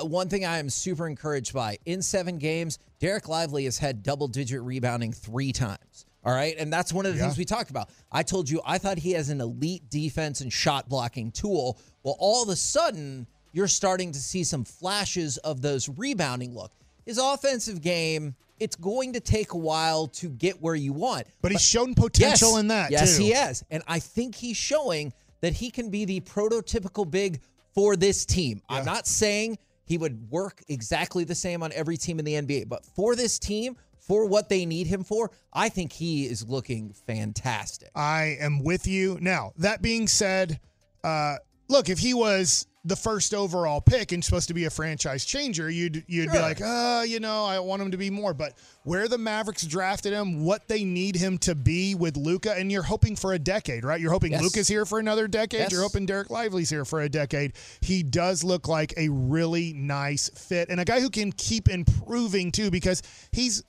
[0.00, 4.02] Uh, one thing I am super encouraged by in seven games, Derek Lively has had
[4.02, 6.06] double-digit rebounding three times.
[6.24, 7.24] All right, and that's one of the Yeah.
[7.26, 7.88] things we talked about.
[8.12, 11.78] I told you I thought he has an elite defense and shot blocking tool.
[12.02, 16.72] Well, all of a sudden you're starting to see some flashes of those rebounding look.
[17.06, 21.26] His offensive game, it's going to take a while to get where you want.
[21.40, 23.22] But he's shown potential in that Yes, too.
[23.24, 23.64] he has.
[23.70, 27.40] And I think he's showing that he can be the prototypical big
[27.74, 28.60] for this team.
[28.68, 29.56] I'm not saying
[29.90, 33.40] he would work exactly the same on every team in the NBA, but for this
[33.40, 37.90] team, for what they need him for, I think he is looking fantastic.
[37.96, 39.18] I am with you.
[39.20, 40.60] Now, that being said,
[41.02, 45.26] uh, look, if he was the first overall pick and supposed to be a franchise
[45.26, 48.32] changer, you'd you'd be like, uh, you know, I want him to be more.
[48.32, 52.72] But where the Mavericks drafted him, what they need him to be with Luka, and
[52.72, 54.00] you're hoping for a decade, right?
[54.00, 54.42] You're hoping Yes.
[54.42, 55.60] Luka's here for another decade.
[55.60, 55.72] Yes.
[55.72, 57.52] You're hoping Derek Lively's here for a decade.
[57.82, 62.50] He does look like a really nice fit and a guy who can keep improving
[62.50, 63.62] too, because he's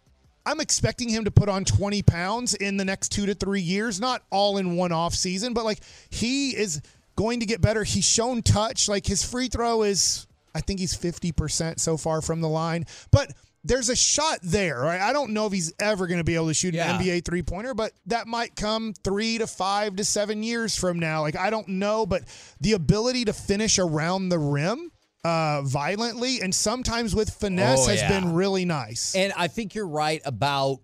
[0.46, 4.00] I'm expecting him to put on 20 pounds in the next two to three years,
[4.00, 6.82] not all in one off season, but like he is
[7.22, 7.84] going to get better.
[7.84, 8.90] He's shown touch.
[8.90, 13.32] Like his free throw is, I think he's 50% so far from the line, but
[13.64, 15.00] there's a shot there, right?
[15.00, 16.96] I don't know if he's ever going to be able to shoot Yeah.
[16.96, 20.98] an NBA three pointer, but that might come three to five to seven years from
[20.98, 21.22] now.
[21.22, 22.24] Like, I don't know, but
[22.60, 24.92] the ability to finish around the rim
[25.24, 28.20] uh, violently and sometimes with finesse Oh, has yeah.
[28.20, 29.14] been really nice.
[29.14, 30.80] And I think you're right about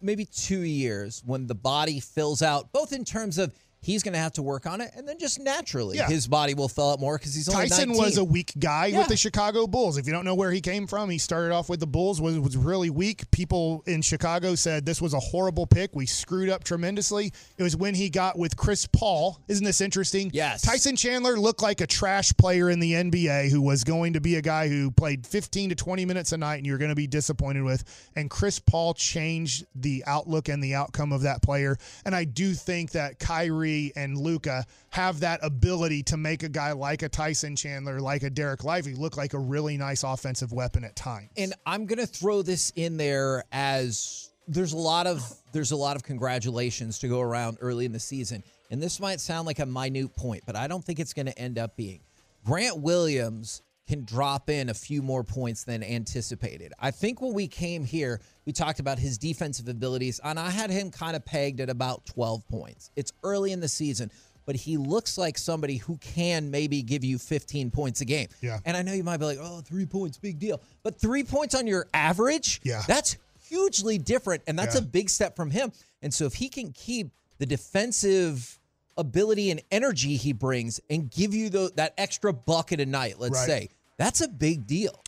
[0.00, 4.18] maybe two years when the body fills out, both in terms of he's going to
[4.18, 6.06] have to work on it, and then just naturally Yeah.
[6.08, 8.02] his body will fill up more because he's only Tyson 19.
[8.04, 8.98] was a weak guy Yeah.
[8.98, 9.96] with the Chicago Bulls.
[9.96, 12.38] If you don't know where he came from, he started off with the Bulls, was,
[12.38, 13.30] was really weak.
[13.30, 15.94] People in Chicago said this was a horrible pick.
[15.94, 17.32] We screwed up tremendously.
[17.56, 19.40] It was when he got with Chris Paul.
[19.48, 20.30] Isn't this interesting?
[20.34, 20.62] Yes.
[20.62, 24.36] Tyson Chandler looked like a trash player in the NBA who was going to be
[24.36, 27.06] a guy who played 15 to 20 minutes a night and you're going to be
[27.06, 27.82] disappointed with.
[28.16, 31.78] And Chris Paul changed the outlook and the outcome of that player.
[32.04, 36.72] And I do think that Kyrie and Luka have that ability to make a guy
[36.72, 40.84] like a Tyson Chandler, like a Derek Lively, look like a really nice offensive weapon
[40.84, 41.30] at times.
[41.36, 45.96] and I'm gonna throw this in there as there's a lot of there's a lot
[45.96, 49.66] of congratulations to go around early in the season, and this might sound like a
[49.66, 52.00] minute point, but I don't think it's gonna end up being.
[52.44, 56.72] Grant Williams can drop in a few more points than anticipated.
[56.78, 60.70] I think when we came here, we talked about his defensive abilities, and I had
[60.70, 62.90] him kind of pegged at about 12 points.
[62.94, 64.10] It's early in the season.
[64.46, 68.26] But he looks like somebody who can maybe give you 15 points a game.
[68.40, 68.58] Yeah.
[68.64, 70.60] And I know you might be like, oh, three points, big deal.
[70.82, 72.82] But three points on your average, Yeah.
[72.88, 73.16] that's
[73.48, 74.42] hugely different.
[74.48, 74.80] And that's Yeah.
[74.80, 75.72] a big step from him.
[76.02, 78.58] And so if he can keep the defensive
[78.96, 83.34] ability and energy he brings and give you the, that extra bucket a night, let's
[83.38, 83.46] Right.
[83.46, 83.68] say,
[84.00, 85.04] that's a big deal.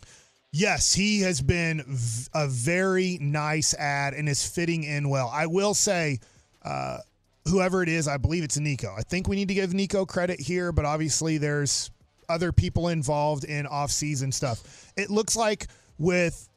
[0.51, 5.31] Yes, he has been v- a very nice ad and is fitting in well.
[5.33, 6.19] I will say,
[6.63, 6.99] uh,
[7.47, 8.93] whoever it is, I believe it's Nico.
[8.95, 11.89] I think we need to give Nico credit here, but obviously there's
[12.29, 14.91] other people involved in off-season stuff.
[14.95, 15.65] It looks like
[15.97, 16.47] with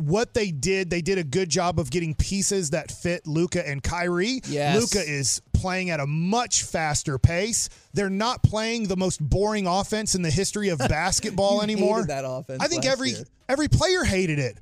[0.00, 3.82] what they did, they did a good job of getting pieces that fit Luka and
[3.82, 4.40] Kyrie.
[4.48, 4.80] Yes.
[4.80, 7.68] Luka is playing at a much faster pace.
[7.92, 12.04] They're not playing the most boring offense in the history of basketball anymore.
[12.06, 13.24] that offense I think every year.
[13.48, 14.58] every player hated it.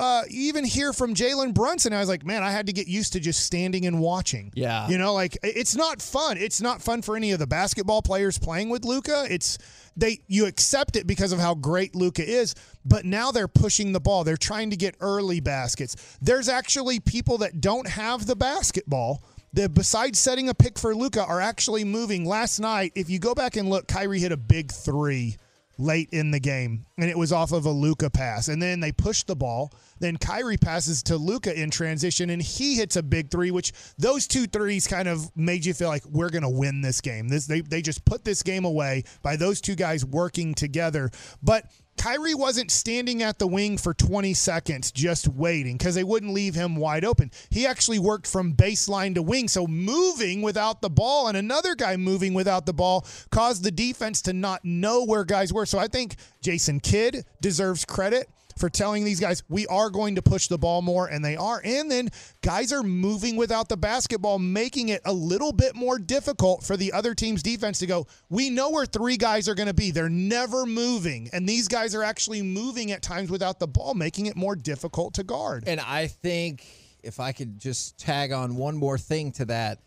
[0.00, 1.92] Uh, even hear from Jalen Brunson.
[1.92, 4.50] I was like, man, I had to get used to just standing and watching.
[4.54, 4.88] Yeah.
[4.88, 6.38] you know, like it's not fun.
[6.38, 9.26] It's not fun for any of the basketball players playing with Luka.
[9.28, 9.58] It's
[9.94, 14.00] they you accept it because of how great Luka is, but now they're pushing the
[14.00, 14.24] ball.
[14.24, 16.16] They're trying to get early baskets.
[16.22, 19.22] There's actually people that don't have the basketball.
[19.52, 22.24] That besides setting a pick for Luka are actually moving.
[22.24, 25.36] Last night, if you go back and look, Kyrie hit a big three
[25.80, 28.48] late in the game, and it was off of a Luka pass.
[28.48, 29.72] And then they pushed the ball.
[29.98, 33.50] Then Kyrie passes to Luka in transition, and he hits a big three.
[33.50, 37.00] Which those two threes kind of made you feel like we're going to win this
[37.00, 37.28] game.
[37.28, 41.10] This they they just put this game away by those two guys working together.
[41.42, 41.64] But
[42.00, 46.54] Kyrie wasn't standing at the wing for 20 seconds just waiting because they wouldn't leave
[46.54, 47.30] him wide open.
[47.50, 49.48] He actually worked from baseline to wing.
[49.48, 54.22] So moving without the ball and another guy moving without the ball caused the defense
[54.22, 55.66] to not know where guys were.
[55.66, 60.22] So I think Jason Kidd deserves credit for telling these guys we are going to
[60.22, 61.60] push the ball more and they are.
[61.64, 62.08] And then
[62.42, 66.92] guys are moving without the basketball making it a little bit more difficult for the
[66.92, 69.90] other team's defense to go we know where three guys are going to be.
[69.90, 71.28] They're never moving.
[71.32, 75.14] And these guys are actually moving at times without the ball making it more difficult
[75.14, 75.64] to guard.
[75.66, 76.66] And I think
[77.02, 79.78] if I could just tag on one more thing to that,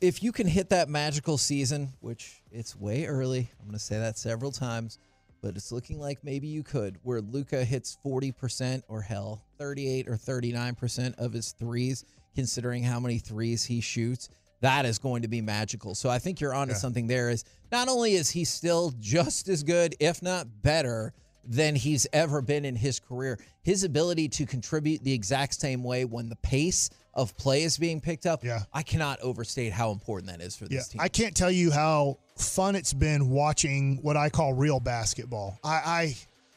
[0.00, 3.98] if you can hit that magical season, which it's way early, I'm going to say
[3.98, 4.98] that several times,
[5.42, 10.16] but it's looking like maybe you could, where Luka hits 40% or hell, 38 or
[10.16, 14.28] 39% of his threes, considering how many threes he shoots.
[14.60, 15.96] That is going to be magical.
[15.96, 17.30] So I think you're onto something there.
[17.30, 21.12] Is not only is he still just as good, if not better,
[21.44, 23.38] than he's ever been in his career.
[23.62, 28.00] His ability to contribute the exact same way when the pace of play is being
[28.00, 28.60] picked up, Yeah.
[28.72, 31.00] I cannot overstate how important that is for Yeah, this team.
[31.00, 35.58] I can't tell you how fun it's been watching what I call real basketball.
[35.62, 36.16] I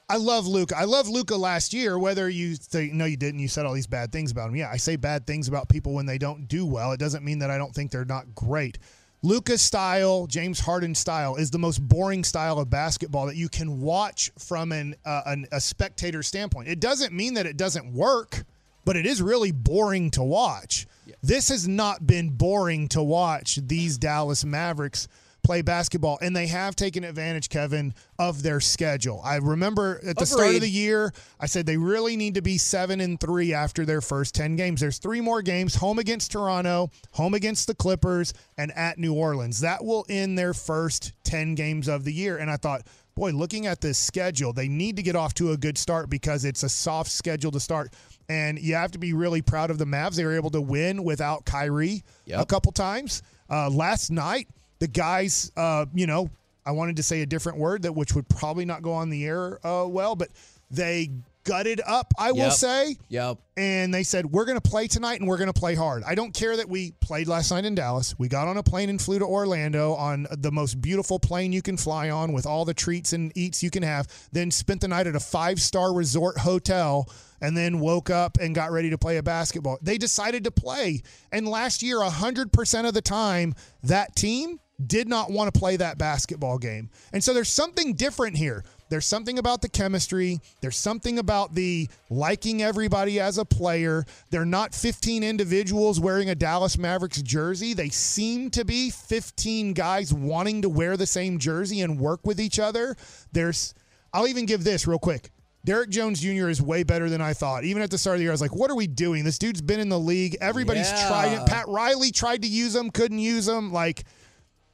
[0.09, 0.77] I, I love Luka.
[0.77, 1.97] I love Luka last year.
[1.99, 3.39] Whether you say no, you didn't.
[3.39, 4.55] You said all these bad things about him.
[4.55, 6.91] Yeah, I say bad things about people when they don't do well.
[6.91, 8.77] It doesn't mean that I don't think they're not great.
[9.23, 13.81] Luka style, James Harden style is the most boring style of basketball that you can
[13.81, 16.67] watch from an, uh, an a spectator standpoint.
[16.67, 18.43] It doesn't mean that it doesn't work,
[18.85, 20.87] but it is really boring to watch.
[21.21, 25.07] This has not been boring to watch these Dallas Mavericks
[25.45, 29.21] play basketball, and they have taken advantage, Kevin, of their schedule.
[29.23, 32.57] I remember at the start of the year, I said they really need to be
[32.57, 34.81] seven and three after their first 10 games.
[34.81, 39.59] There's three more games home against Toronto, home against the Clippers, and at New Orleans.
[39.61, 42.37] That will end their first 10 games of the year.
[42.37, 42.81] And I thought,
[43.15, 46.43] boy, looking at this schedule, they need to get off to a good start because
[46.43, 47.93] it's a soft schedule to start.
[48.29, 50.15] And you have to be really proud of the Mavs.
[50.15, 52.41] They were able to win without Kyrie Yep.
[52.41, 53.21] a couple times.
[53.49, 54.47] Uh, last night,
[54.79, 56.29] the guys, uh, you know,
[56.65, 59.25] I wanted to say a different word that which would probably not go on the
[59.25, 60.29] air uh, well, but
[60.71, 61.11] they
[61.45, 63.37] gutted up, I will say Yep.
[63.55, 66.03] and they said we're going to play tonight and we're going to play hard.
[66.05, 68.13] I don't care that we played last night in Dallas.
[68.19, 71.61] We got on a plane and flew to Orlando on the most beautiful plane you
[71.61, 74.07] can fly on with all the treats and eats you can have.
[74.33, 77.07] Then spent the night at a five-star resort hotel
[77.41, 79.77] and then woke up and got ready to play a basketball.
[79.81, 81.03] They decided to play.
[81.31, 83.53] And last year 100% of the time
[83.83, 86.89] that team did not want to play that basketball game.
[87.13, 88.65] And so there's something different here.
[88.89, 90.39] There's something about the chemistry.
[90.61, 94.05] There's something about the liking everybody as a player.
[94.29, 97.73] They're not 15 individuals wearing a Dallas Mavericks jersey.
[97.73, 102.39] They seem to be 15 guys wanting to wear the same jersey and work with
[102.39, 102.95] each other.
[103.31, 103.73] There's,
[104.13, 105.31] I'll even give this real quick.
[105.65, 106.47] Derrick Jones Jr.
[106.49, 107.63] is way better than I thought.
[107.63, 109.23] Even at the start of the year, I was like, what are we doing?
[109.23, 110.37] This dude's been in the league.
[110.39, 111.07] Everybody's Yeah.
[111.07, 111.45] tried it.
[111.47, 113.73] Pat Riley tried to use him, couldn't use him.
[113.73, 114.03] Like,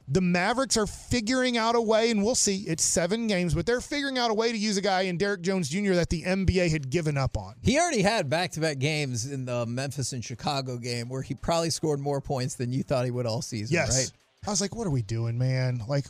[0.08, 2.64] the Mavericks are figuring out a way, and we'll see.
[2.66, 5.42] It's seven games, but they're figuring out a way to use a guy in Derrick
[5.42, 5.92] Jones Jr.
[5.94, 7.54] that the NBA had given up on.
[7.62, 12.00] He already had back-to-back games in the Memphis and Chicago game where he probably scored
[12.00, 13.74] more points than you thought he would all season.
[13.74, 13.96] Yes.
[13.96, 14.12] Right.
[14.46, 15.82] I was like, what are we doing, man?
[15.88, 16.06] Like,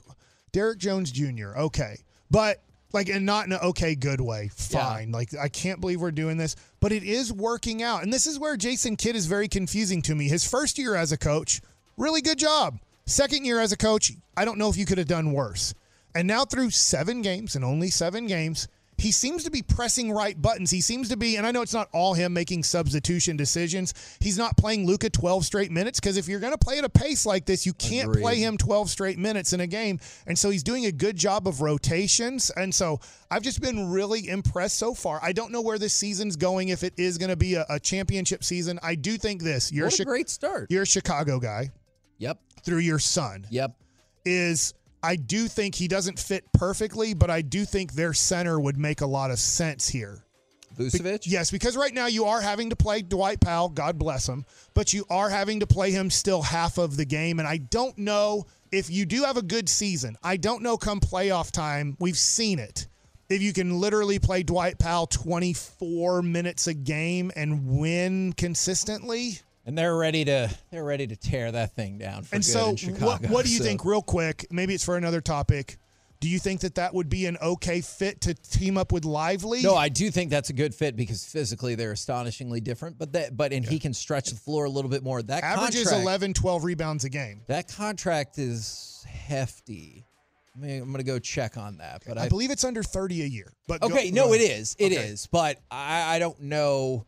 [0.52, 1.96] Derrick Jones Jr., okay.
[2.30, 2.62] But,
[2.94, 4.48] like, and not in an okay, good way.
[4.54, 5.12] Fine.
[5.12, 8.02] Like, I can't believe we're doing this, but it is working out.
[8.02, 10.28] And this is where Jason Kidd is very confusing to me.
[10.28, 11.60] His first year as a coach,
[11.98, 12.78] really good job.
[13.06, 15.74] Second year as a coach, I don't know if you could have done worse.
[16.14, 20.40] And now through seven games and only seven games, he seems to be pressing right
[20.40, 20.70] buttons.
[20.70, 23.94] He seems to be, and I know it's not all him making substitution decisions.
[24.20, 26.88] He's not playing Luka 12 straight minutes because if you're going to play at a
[26.88, 28.22] pace like this, you can't Agreed.
[28.22, 29.98] play him 12 straight minutes in a game.
[30.26, 32.50] And so he's doing a good job of rotations.
[32.50, 35.18] And so I've just been really impressed so far.
[35.20, 37.80] I don't know where this season's going, if it is going to be a, a
[37.80, 38.78] championship season.
[38.84, 39.72] I do think this.
[39.72, 40.70] You're What a Chi- great start.
[40.70, 41.70] You're a Chicago guy
[42.22, 42.38] Yep.
[42.64, 43.72] through your son Yep.
[44.24, 48.78] is I do think he doesn't fit perfectly, but I do think their center would
[48.78, 50.24] make a lot of sense here.
[50.78, 51.22] Be- Vucevic.
[51.26, 54.92] yes, because right now you are having to play Dwight Powell, God bless him, but
[54.94, 57.40] you are having to play him still half of the game.
[57.40, 60.16] And I don't know if you do have a good season.
[60.22, 62.86] I don't know come playoff time, we've seen it.
[63.28, 69.40] If you can literally play Dwight Powell 24 minutes a game and win consistently.
[69.64, 72.24] And they're ready to they're ready to tear that thing down.
[72.24, 74.46] For And so, what, what do you So- think, real quick?
[74.50, 75.78] Maybe it's for another topic.
[76.20, 79.60] Do you think that that would be an okay fit to team up with Lively?
[79.60, 82.96] No, I do think that's a good fit because physically they're astonishingly different.
[82.96, 85.20] But that, but and he can stretch the floor a little bit more.
[85.20, 87.40] That averages contract, 11, 12 rebounds a game.
[87.48, 90.06] That contract is hefty.
[90.54, 92.04] I mean, I'm gonna go check on that.
[92.06, 93.52] But I, I, believe it's under 30 a year.
[93.66, 95.26] But okay, go no, it is, it is.
[95.26, 97.04] But I, I don't know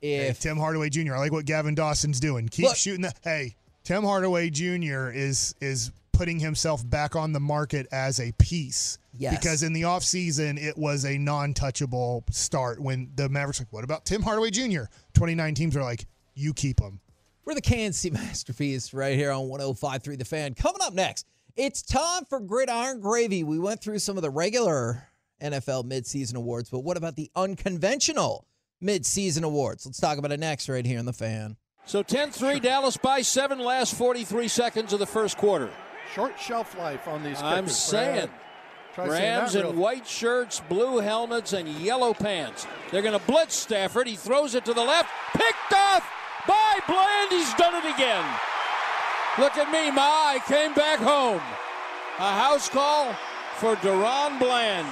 [0.00, 1.14] Hey, Tim Hardaway Jr.
[1.14, 2.48] I like what Gavin Dawson's doing.
[2.48, 5.10] Keep Look- shooting the Hey, Tim Hardaway Jr.
[5.10, 8.98] is is putting himself back on the market as a piece.
[9.16, 9.38] Yes.
[9.38, 14.04] Because in the offseason, it was a non-touchable start when the Mavericks like, what about
[14.04, 14.82] Tim Hardaway Jr.?
[15.14, 16.98] 29 teams are like, you keep him.
[17.44, 20.54] We're the K&C Masterpiece right here on 105.3 The Fan.
[20.54, 21.24] Coming up next,
[21.56, 23.44] it's time for Gridiron Gravy.
[23.44, 25.04] We went through some of the regular
[25.40, 28.44] NFL midseason awards, but what about the unconventional
[28.82, 29.86] midseason awards?
[29.86, 31.56] Let's talk about it next right here on The Fan.
[31.84, 35.70] So 10 3, Dallas by seven, last 43 seconds of the first quarter.
[36.14, 37.40] Short shelf life on these.
[37.40, 38.26] I'm kickers, saying.
[38.26, 38.30] Brad.
[38.94, 42.66] Try saying Rams that in white shirts, blue helmets, and yellow pants.
[42.90, 44.06] They're going to blitz Stafford.
[44.06, 45.08] He throws it to the left.
[45.34, 46.10] Picked off
[46.46, 47.30] by Bland.
[47.30, 48.24] He's done it again.
[49.38, 49.90] Look at me.
[49.90, 50.02] Ma.
[50.02, 51.40] I came back home.
[52.18, 53.14] A house call
[53.56, 54.88] for DaRon Bland.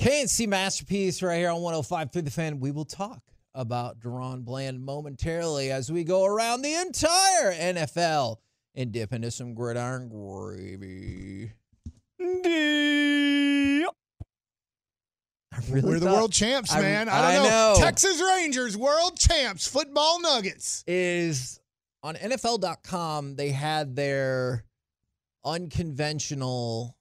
[0.00, 2.58] K&C Masterpiece right here on 105 through The Fan.
[2.58, 3.20] We will talk
[3.54, 8.38] about DaRon Bland momentarily as we go around the entire NFL
[8.74, 11.52] and dip into some gridiron gravy.
[12.18, 13.84] I
[15.68, 17.10] really We're the world champs, man.
[17.10, 17.74] I, I don't know.
[17.74, 17.80] know.
[17.84, 20.82] Texas Rangers, world champs, football nuggets.
[20.86, 21.60] is
[22.02, 24.64] on NFL.com, they had their
[25.44, 26.96] unconventional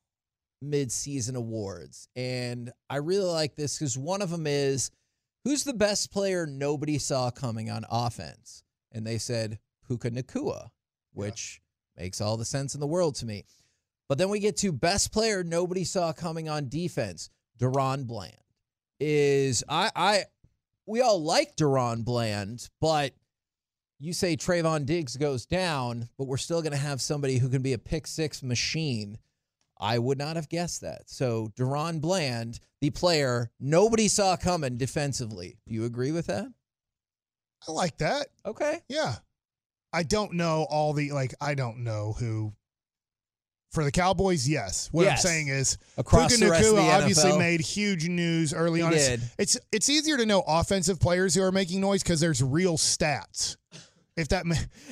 [0.62, 4.92] mid-season awards, and I really like this because one of them is
[5.44, 10.70] who's the best player nobody saw coming on offense, and they said Puka Nacua,
[11.14, 11.62] which
[11.98, 13.46] makes all the sense in the world to me.
[14.08, 17.30] But then we get to best player nobody saw coming on defense.
[17.60, 18.34] DaRon Bland
[19.00, 20.24] is I I
[20.86, 23.14] we all like DaRon Bland, but
[24.00, 27.62] you say Trevon Diggs goes down, but we're still going to have somebody who can
[27.62, 29.18] be a pick six machine.
[29.80, 31.10] I would not have guessed that.
[31.10, 35.58] So DaRon Bland, the player nobody saw coming defensively.
[35.68, 36.48] Do you agree with that?
[37.68, 38.28] I like that.
[38.46, 38.80] Okay.
[38.90, 39.16] Yeah.
[39.94, 42.54] I don't know all the like I don't know who
[43.72, 44.90] for the Cowboys, yes.
[44.92, 45.24] What Yes.
[45.24, 47.38] I'm saying is Across Puka the rest of Nacua obviously NFL.
[47.40, 48.94] made huge news early He on.
[48.94, 49.22] It's- did.
[49.38, 53.58] It's it's easier to know offensive players who are making noise because there's real stats.
[54.20, 54.46] If that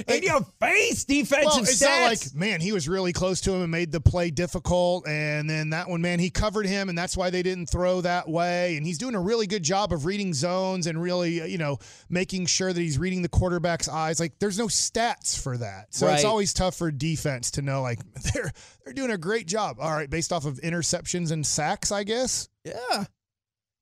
[0.08, 3.62] In your face, defensive well, it's not like man, he was really close to him
[3.62, 7.16] and made the play difficult, and then that one, man, he covered him, and that's
[7.18, 8.78] why they didn't throw that way.
[8.78, 11.78] And he's doing a really good job of reading zones and really, uh, you know,
[12.10, 14.20] making sure that he's reading the quarterback's eyes.
[14.20, 17.82] Like, there's no stats for that, so it's always tough for defense to know.
[17.82, 18.00] Like,
[18.34, 18.52] they're
[18.84, 19.78] they're doing a great job.
[19.80, 22.50] All right, based off of interceptions and sacks, I guess.
[22.64, 23.06] yeah.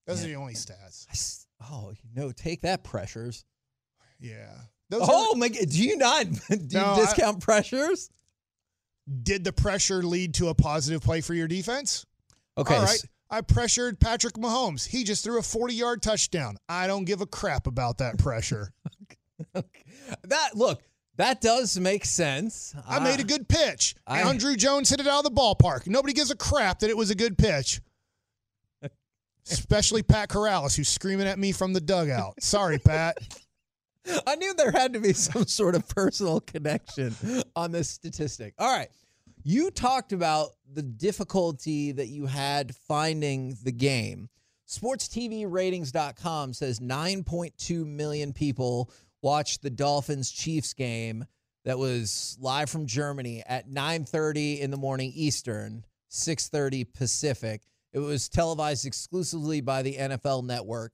[0.07, 1.45] Those are the only stats.
[1.61, 3.43] Oh, no, take that pressures.
[4.19, 4.53] Yeah.
[4.89, 8.09] Those Oh are, my god, do you not do you No, I- discount pressures?
[9.21, 12.05] did the pressure lead to a positive play for your defense?
[12.57, 12.75] Okay.
[12.75, 13.03] All right.
[13.29, 14.87] I pressured Patrick Mahomes.
[14.87, 16.57] He just threw a 40 yard touchdown.
[16.69, 18.71] I don't give a crap about that pressure.
[20.23, 20.81] That look,
[21.17, 22.75] that does make sense.
[22.87, 23.27] I made a ah.
[23.27, 23.95] good pitch.
[24.05, 25.87] I- Andruw Jones hit it out of the ballpark.
[25.87, 27.81] Nobody gives a crap that it was a good pitch.
[29.49, 32.41] Especially Pat Corrales, who's screaming at me from the dugout.
[32.41, 33.17] Sorry, Pat.
[34.27, 37.15] I knew there had to be some sort of personal connection
[37.55, 38.53] on this statistic.
[38.57, 38.89] All right.
[39.43, 44.29] You talked about the difficulty that you had finding the game.
[44.67, 48.91] SportsTVRatings.com says 9.2 million people
[49.21, 51.25] watched the Dolphins Chiefs game
[51.63, 57.61] that was live from Germany at 9:30 in the morning Eastern, 6:30 Pacific.
[57.93, 60.93] It was televised exclusively by the NFL network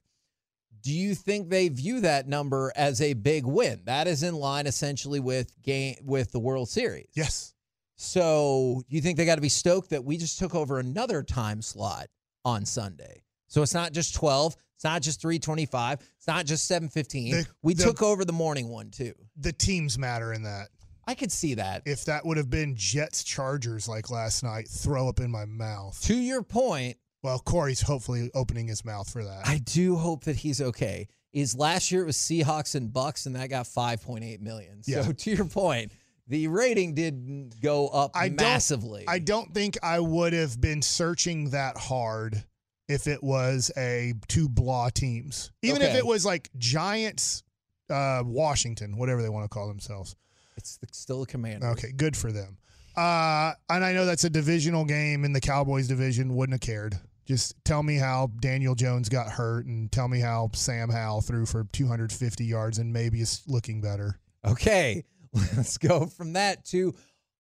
[0.82, 3.82] do you think they view that number as a big win?
[3.86, 7.08] That is in line essentially with game with the World Series.
[7.14, 7.54] Yes.
[7.96, 11.22] So do you think they got to be stoked that we just took over another
[11.24, 12.08] time slot
[12.44, 13.22] on Sunday?
[13.48, 17.32] So it's not just twelve, it's not just three twenty-five, it's not just seven fifteen.
[17.34, 19.14] The- We the- took over the morning one too.
[19.38, 20.70] The teams matter in that.
[21.08, 21.82] I could see that.
[21.86, 26.00] If that would have been Jets Chargers like last night, throw up in my mouth.
[26.04, 29.48] To your point, Well, Corey's hopefully opening his mouth for that.
[29.48, 31.08] I do hope that he's okay.
[31.34, 34.84] Is last year it was Seahawks and Bucks, and that got 5.8 million.
[34.84, 35.12] So Yeah.
[35.12, 35.94] to your point,
[36.28, 39.06] the rating did go up I massively.
[39.06, 42.44] Don't, I don't think I would have been searching that hard
[42.90, 45.52] if it was a two blah teams.
[45.62, 47.44] Even if it was like Giants,
[47.90, 50.16] uh, Washington, whatever they want to call themselves.
[50.58, 51.68] It's still a commander.
[51.68, 52.58] Okay, good for them.
[52.96, 56.36] Uh, and I know that's a divisional game in the Cowboys division.
[56.36, 57.00] Wouldn't have cared.
[57.32, 61.46] Just tell me how Daniel Jones got hurt, and tell me how Sam Howell threw
[61.46, 64.20] for 250 yards and maybe is looking better.
[64.44, 65.06] Okay,
[65.56, 66.94] let's go from that to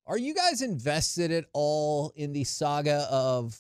[0.08, 3.60] are you guys invested at all in the saga of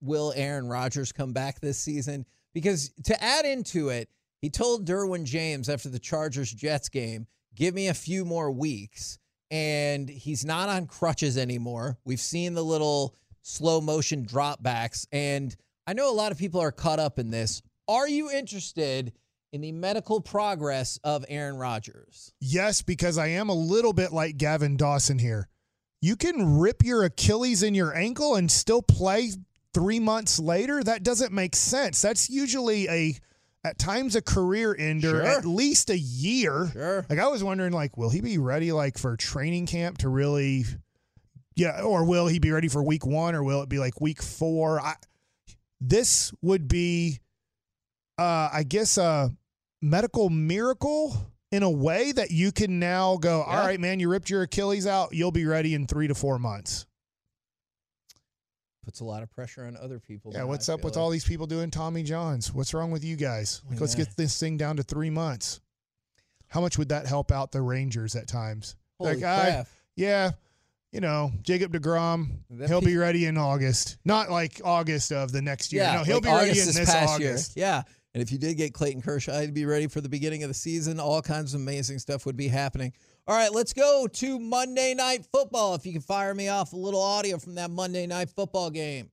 [0.00, 2.26] will Aaron Rodgers come back this season?
[2.54, 4.08] Because to add into it,
[4.40, 9.20] he told Derwin James after the Chargers Jets game, give me a few more weeks.
[9.52, 11.98] And he's not on crutches anymore.
[12.04, 15.06] We've seen the little slow motion dropbacks.
[15.12, 15.54] And
[15.86, 17.62] I know a lot of people are caught up in this.
[17.88, 19.12] Are you interested
[19.52, 22.32] in the medical progress of Aaron Rodgers?
[22.40, 25.48] Yes, because I am a little bit like Gavin Dawson here.
[26.00, 29.30] You can rip your Achilles in your ankle and still play
[29.74, 30.82] three months later.
[30.82, 32.00] That doesn't make sense.
[32.02, 33.14] That's usually a
[33.64, 35.22] at times a career ender, Sure.
[35.22, 36.70] at least a year.
[36.72, 37.06] Sure.
[37.08, 40.64] Like I was wondering, like, will he be ready like for training camp to really
[41.56, 44.22] yeah, or will he be ready for week one or will it be like week
[44.22, 44.80] four?
[44.80, 44.94] I
[45.80, 47.20] this would be
[48.18, 49.30] uh I guess a
[49.80, 51.14] medical miracle
[51.50, 53.66] in a way that you can now go, all Yeah.
[53.66, 56.86] right, man, you ripped your Achilles out, you'll be ready in three to four months.
[58.84, 60.32] Puts a lot of pressure on other people.
[60.34, 61.02] Yeah, what's I up with like.
[61.02, 62.52] all these people doing Tommy Johns?
[62.52, 63.62] What's wrong with you guys?
[63.70, 65.60] Like, let's get this thing down to three months.
[66.48, 68.74] How much would that help out the Rangers at times?
[68.98, 69.68] Holy like, I, crap.
[69.94, 70.30] yeah,
[70.92, 73.96] you know, Jacob DeGrom, That he'll pe- be ready in August.
[74.04, 75.82] Not like August of the next year.
[75.82, 77.56] Yeah, no, he'll like be ready in this this past August.
[77.56, 77.66] year.
[77.66, 77.82] Yeah.
[78.14, 80.54] And if you did get Clayton Kershaw, I'd be ready for the beginning of the
[80.54, 81.00] season.
[81.00, 82.92] All kinds of amazing stuff would be happening.
[83.26, 85.74] All right, let's go to Monday Night Football.
[85.76, 89.10] If you can fire me off a little audio from that Monday Night Football game.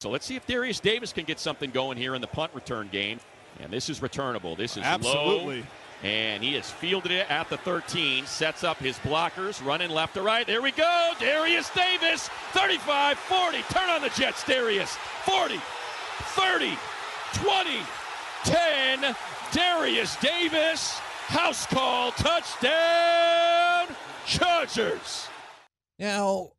[0.00, 2.88] So let's see if Darius Davis can get something going here in the punt return
[2.90, 3.20] game.
[3.60, 4.56] And this is returnable.
[4.56, 5.60] This is Absolutely.
[5.60, 5.66] low.
[6.02, 10.22] And he has fielded it at the 13, sets up his blockers, running left to
[10.22, 10.46] right.
[10.46, 11.12] There we go.
[11.18, 13.62] Darius Davis, 35, 40.
[13.70, 14.96] Turn on the Jets, Darius.
[15.24, 15.58] 40,
[16.18, 16.76] 30,
[17.34, 17.78] 20,
[18.44, 19.16] 10.
[19.52, 23.86] Darius Davis, house call, touchdown,
[24.26, 25.28] Chargers.
[25.98, 26.50] Now,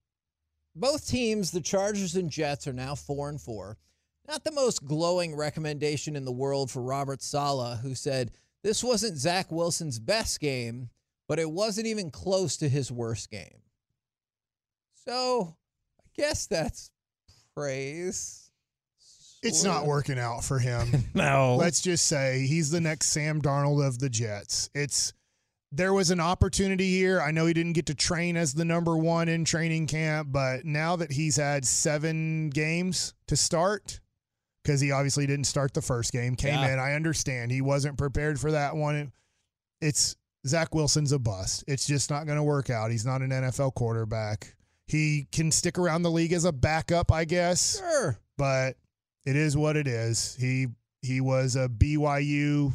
[0.76, 3.78] both teams, the Chargers and Jets, are now four and four.
[4.28, 8.32] Not the most glowing recommendation in the world for Robert Saleh, who said
[8.66, 10.90] this wasn't Zach Wilson's best game,
[11.28, 13.62] but it wasn't even close to his worst game.
[15.06, 15.56] So
[16.00, 16.90] I guess that's
[17.56, 18.50] praise.
[19.44, 21.04] It's not working out for him.
[21.14, 21.58] No.
[21.58, 24.72] Let's just say he's the next Sam Darnold of the Jets.
[24.74, 25.14] It's
[25.72, 27.22] there was an opportunity here.
[27.22, 30.66] I know he didn't get to train as the number one in training camp, but
[30.66, 34.00] now that he's had seven games to start,
[34.66, 36.74] because he obviously didn't start the first game, came Yeah.
[36.74, 36.80] in.
[36.80, 39.14] I understand he wasn't prepared for that one.
[39.80, 40.16] It's
[40.48, 41.64] Zach Wilson's a bust.
[41.68, 42.90] It's just not going to work out.
[42.92, 44.56] He's not an NFL quarterback.
[44.88, 48.18] He can stick around the league as a backup, I guess Sure.
[48.38, 48.78] but
[49.26, 50.36] it is what it is.
[50.40, 50.68] He
[51.02, 52.74] he was a BYU.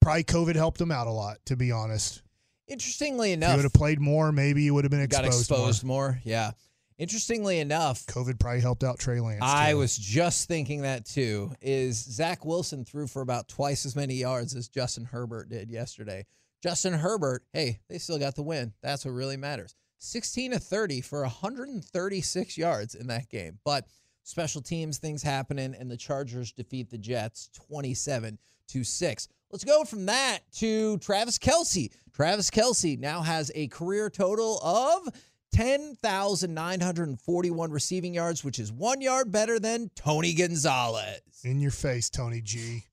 [0.00, 2.22] Probably COVID helped him out a lot, to be honest.
[2.68, 5.50] Interestingly If he enough, would have played more, maybe he would have been got exposed,
[5.50, 6.08] exposed more.
[6.12, 6.20] more.
[6.24, 6.52] Yeah.
[7.00, 9.40] Interestingly enough, COVID probably helped out Trey Lance.
[9.42, 9.78] I too.
[9.78, 11.50] was just thinking that too.
[11.62, 16.26] Is Zach Wilson threw for about twice as many yards as Justin Herbert did yesterday.
[16.62, 18.74] Justin Herbert, hey, they still got the win.
[18.82, 19.74] That's what really matters.
[19.96, 23.58] 16 to 30 for 136 yards in that game.
[23.64, 23.86] But
[24.22, 28.38] special teams things happening, and the Chargers defeat the Jets 27
[28.68, 29.28] to 6.
[29.50, 31.90] Let's go from that to Travis Kelce.
[32.12, 35.08] Travis Kelce now has a career total of
[35.52, 41.20] 10,941 receiving yards, which is one yard better than Tony Gonzalez.
[41.44, 42.84] in your face, Tony G.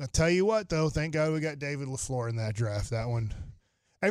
[0.00, 2.90] I tell you what, though, thank God we got David Lafleur in that draft.
[2.90, 3.34] That one.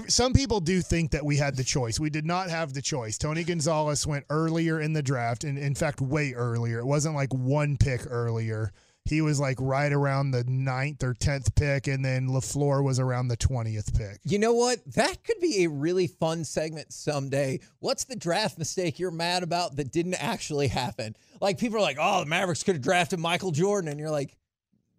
[0.07, 1.99] Some people do think that we had the choice.
[1.99, 3.15] We did not have the choice.
[3.17, 6.79] Tony Gonzalez went earlier in the draft, and in fact, way earlier.
[6.79, 8.71] It wasn't like one pick earlier.
[9.05, 13.27] He was like right around the ninth or tenth pick, and then Lafleur was around
[13.27, 14.19] the twentieth pick.
[14.23, 14.79] You know what?
[14.93, 17.59] That could be a really fun segment someday.
[17.79, 21.17] What's the draft mistake you're mad about that didn't actually happen?
[21.41, 24.37] Like people are like, "Oh, the Mavericks could have drafted Michael Jordan," and you're like,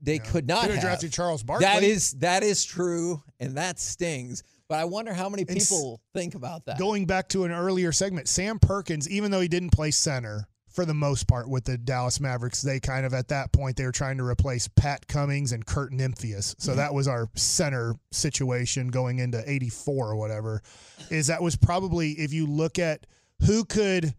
[0.03, 1.65] "They could not Could have have drafted Charles Barkley.
[1.65, 4.43] That is that is true, and that stings.
[4.69, 6.79] But I wonder how many And s- people think about that.
[6.79, 10.85] Going back to an earlier segment, Sam Perkins, even though he didn't play center for
[10.85, 13.93] the most part with the Dallas Mavericks, they kind of at that point they were
[13.93, 16.57] trying to replace Pat Cummings and Kurt Nimphius.
[16.59, 16.79] So mm-hmm.
[16.79, 20.63] that was our center situation going into 84 or whatever.
[21.11, 23.07] Is that was probably if you look at
[23.47, 24.15] who could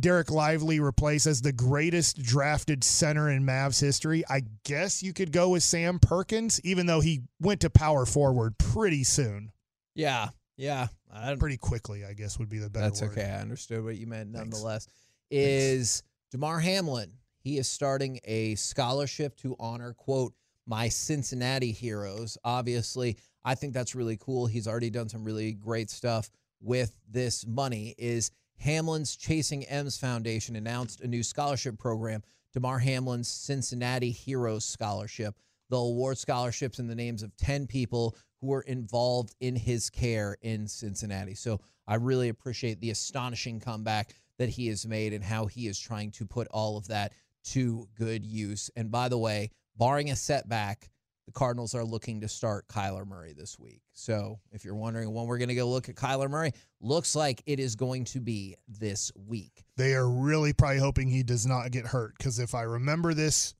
[0.00, 5.30] Dereck Lively replace as the greatest drafted center in Mavs history, I guess you could
[5.30, 9.52] go with Sam Perkins, even though he went to power forward pretty soon.
[9.94, 10.88] yeah, yeah.
[11.14, 13.12] I don't, Pretty quickly, I guess would be the better That's word.
[13.12, 13.24] okay.
[13.24, 14.34] I understood what you meant.
[14.34, 14.62] Thanks.
[15.32, 17.12] Is Damar Hamlin?
[17.40, 20.34] He is starting a scholarship to honor quote
[20.66, 22.38] my Cincinnati heroes.
[22.44, 24.46] Obviously, I think that's really cool.
[24.46, 26.30] He's already done some really great stuff
[26.60, 27.94] with this money.
[27.98, 32.22] Is Hamlin's Chasing M's Foundation announced a new scholarship program,
[32.52, 35.34] Damar Hamlin's Cincinnati Heroes Scholarship.
[35.70, 40.36] They'll award scholarships in the names of 10 people who were involved in his care
[40.42, 41.34] in Cincinnati.
[41.34, 45.78] So I really appreciate the astonishing comeback that he has made and how he is
[45.78, 47.12] trying to put all of that
[47.44, 48.70] to good use.
[48.76, 50.90] And by the way, barring a setback,
[51.26, 53.82] the Cardinals are looking to start Kyler Murray this week.
[53.92, 57.42] So if you're wondering when we're going to go look at Kyler Murray, looks like
[57.46, 59.64] it is going to be this week.
[59.76, 63.54] They are really probably hoping he does not get hurt because if I remember this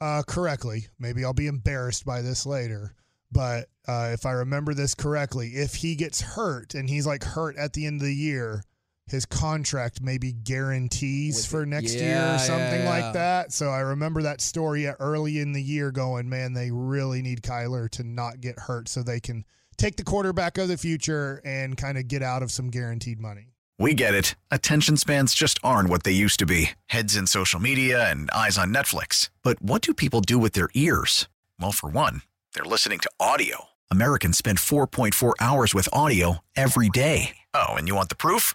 [0.00, 2.94] uh, correctly, maybe I'll be embarrassed by this later.
[3.32, 7.56] But uh, if I remember this correctly, if he gets hurt and he's like hurt
[7.56, 8.62] at the end of the year,
[9.06, 11.66] his contract maybe guarantees With for it.
[11.66, 12.88] next year Yeah, or yeah, something yeah.
[12.88, 13.52] like that.
[13.52, 17.88] So I remember that story early in the year going, man, they really need Kyler
[17.90, 19.44] to not get hurt so they can
[19.76, 23.48] take the quarterback of the future and kind of get out of some guaranteed money.
[23.78, 24.36] We get it.
[24.52, 28.56] Attention spans just aren't what they used to be heads in social media and eyes
[28.56, 29.30] on Netflix.
[29.42, 31.28] But what do people do with their ears?
[31.60, 32.22] Well, for one,
[32.54, 33.64] they're listening to audio.
[33.90, 37.36] Americans spend 4.4 hours with audio every day.
[37.52, 38.54] Oh, and you want the proof?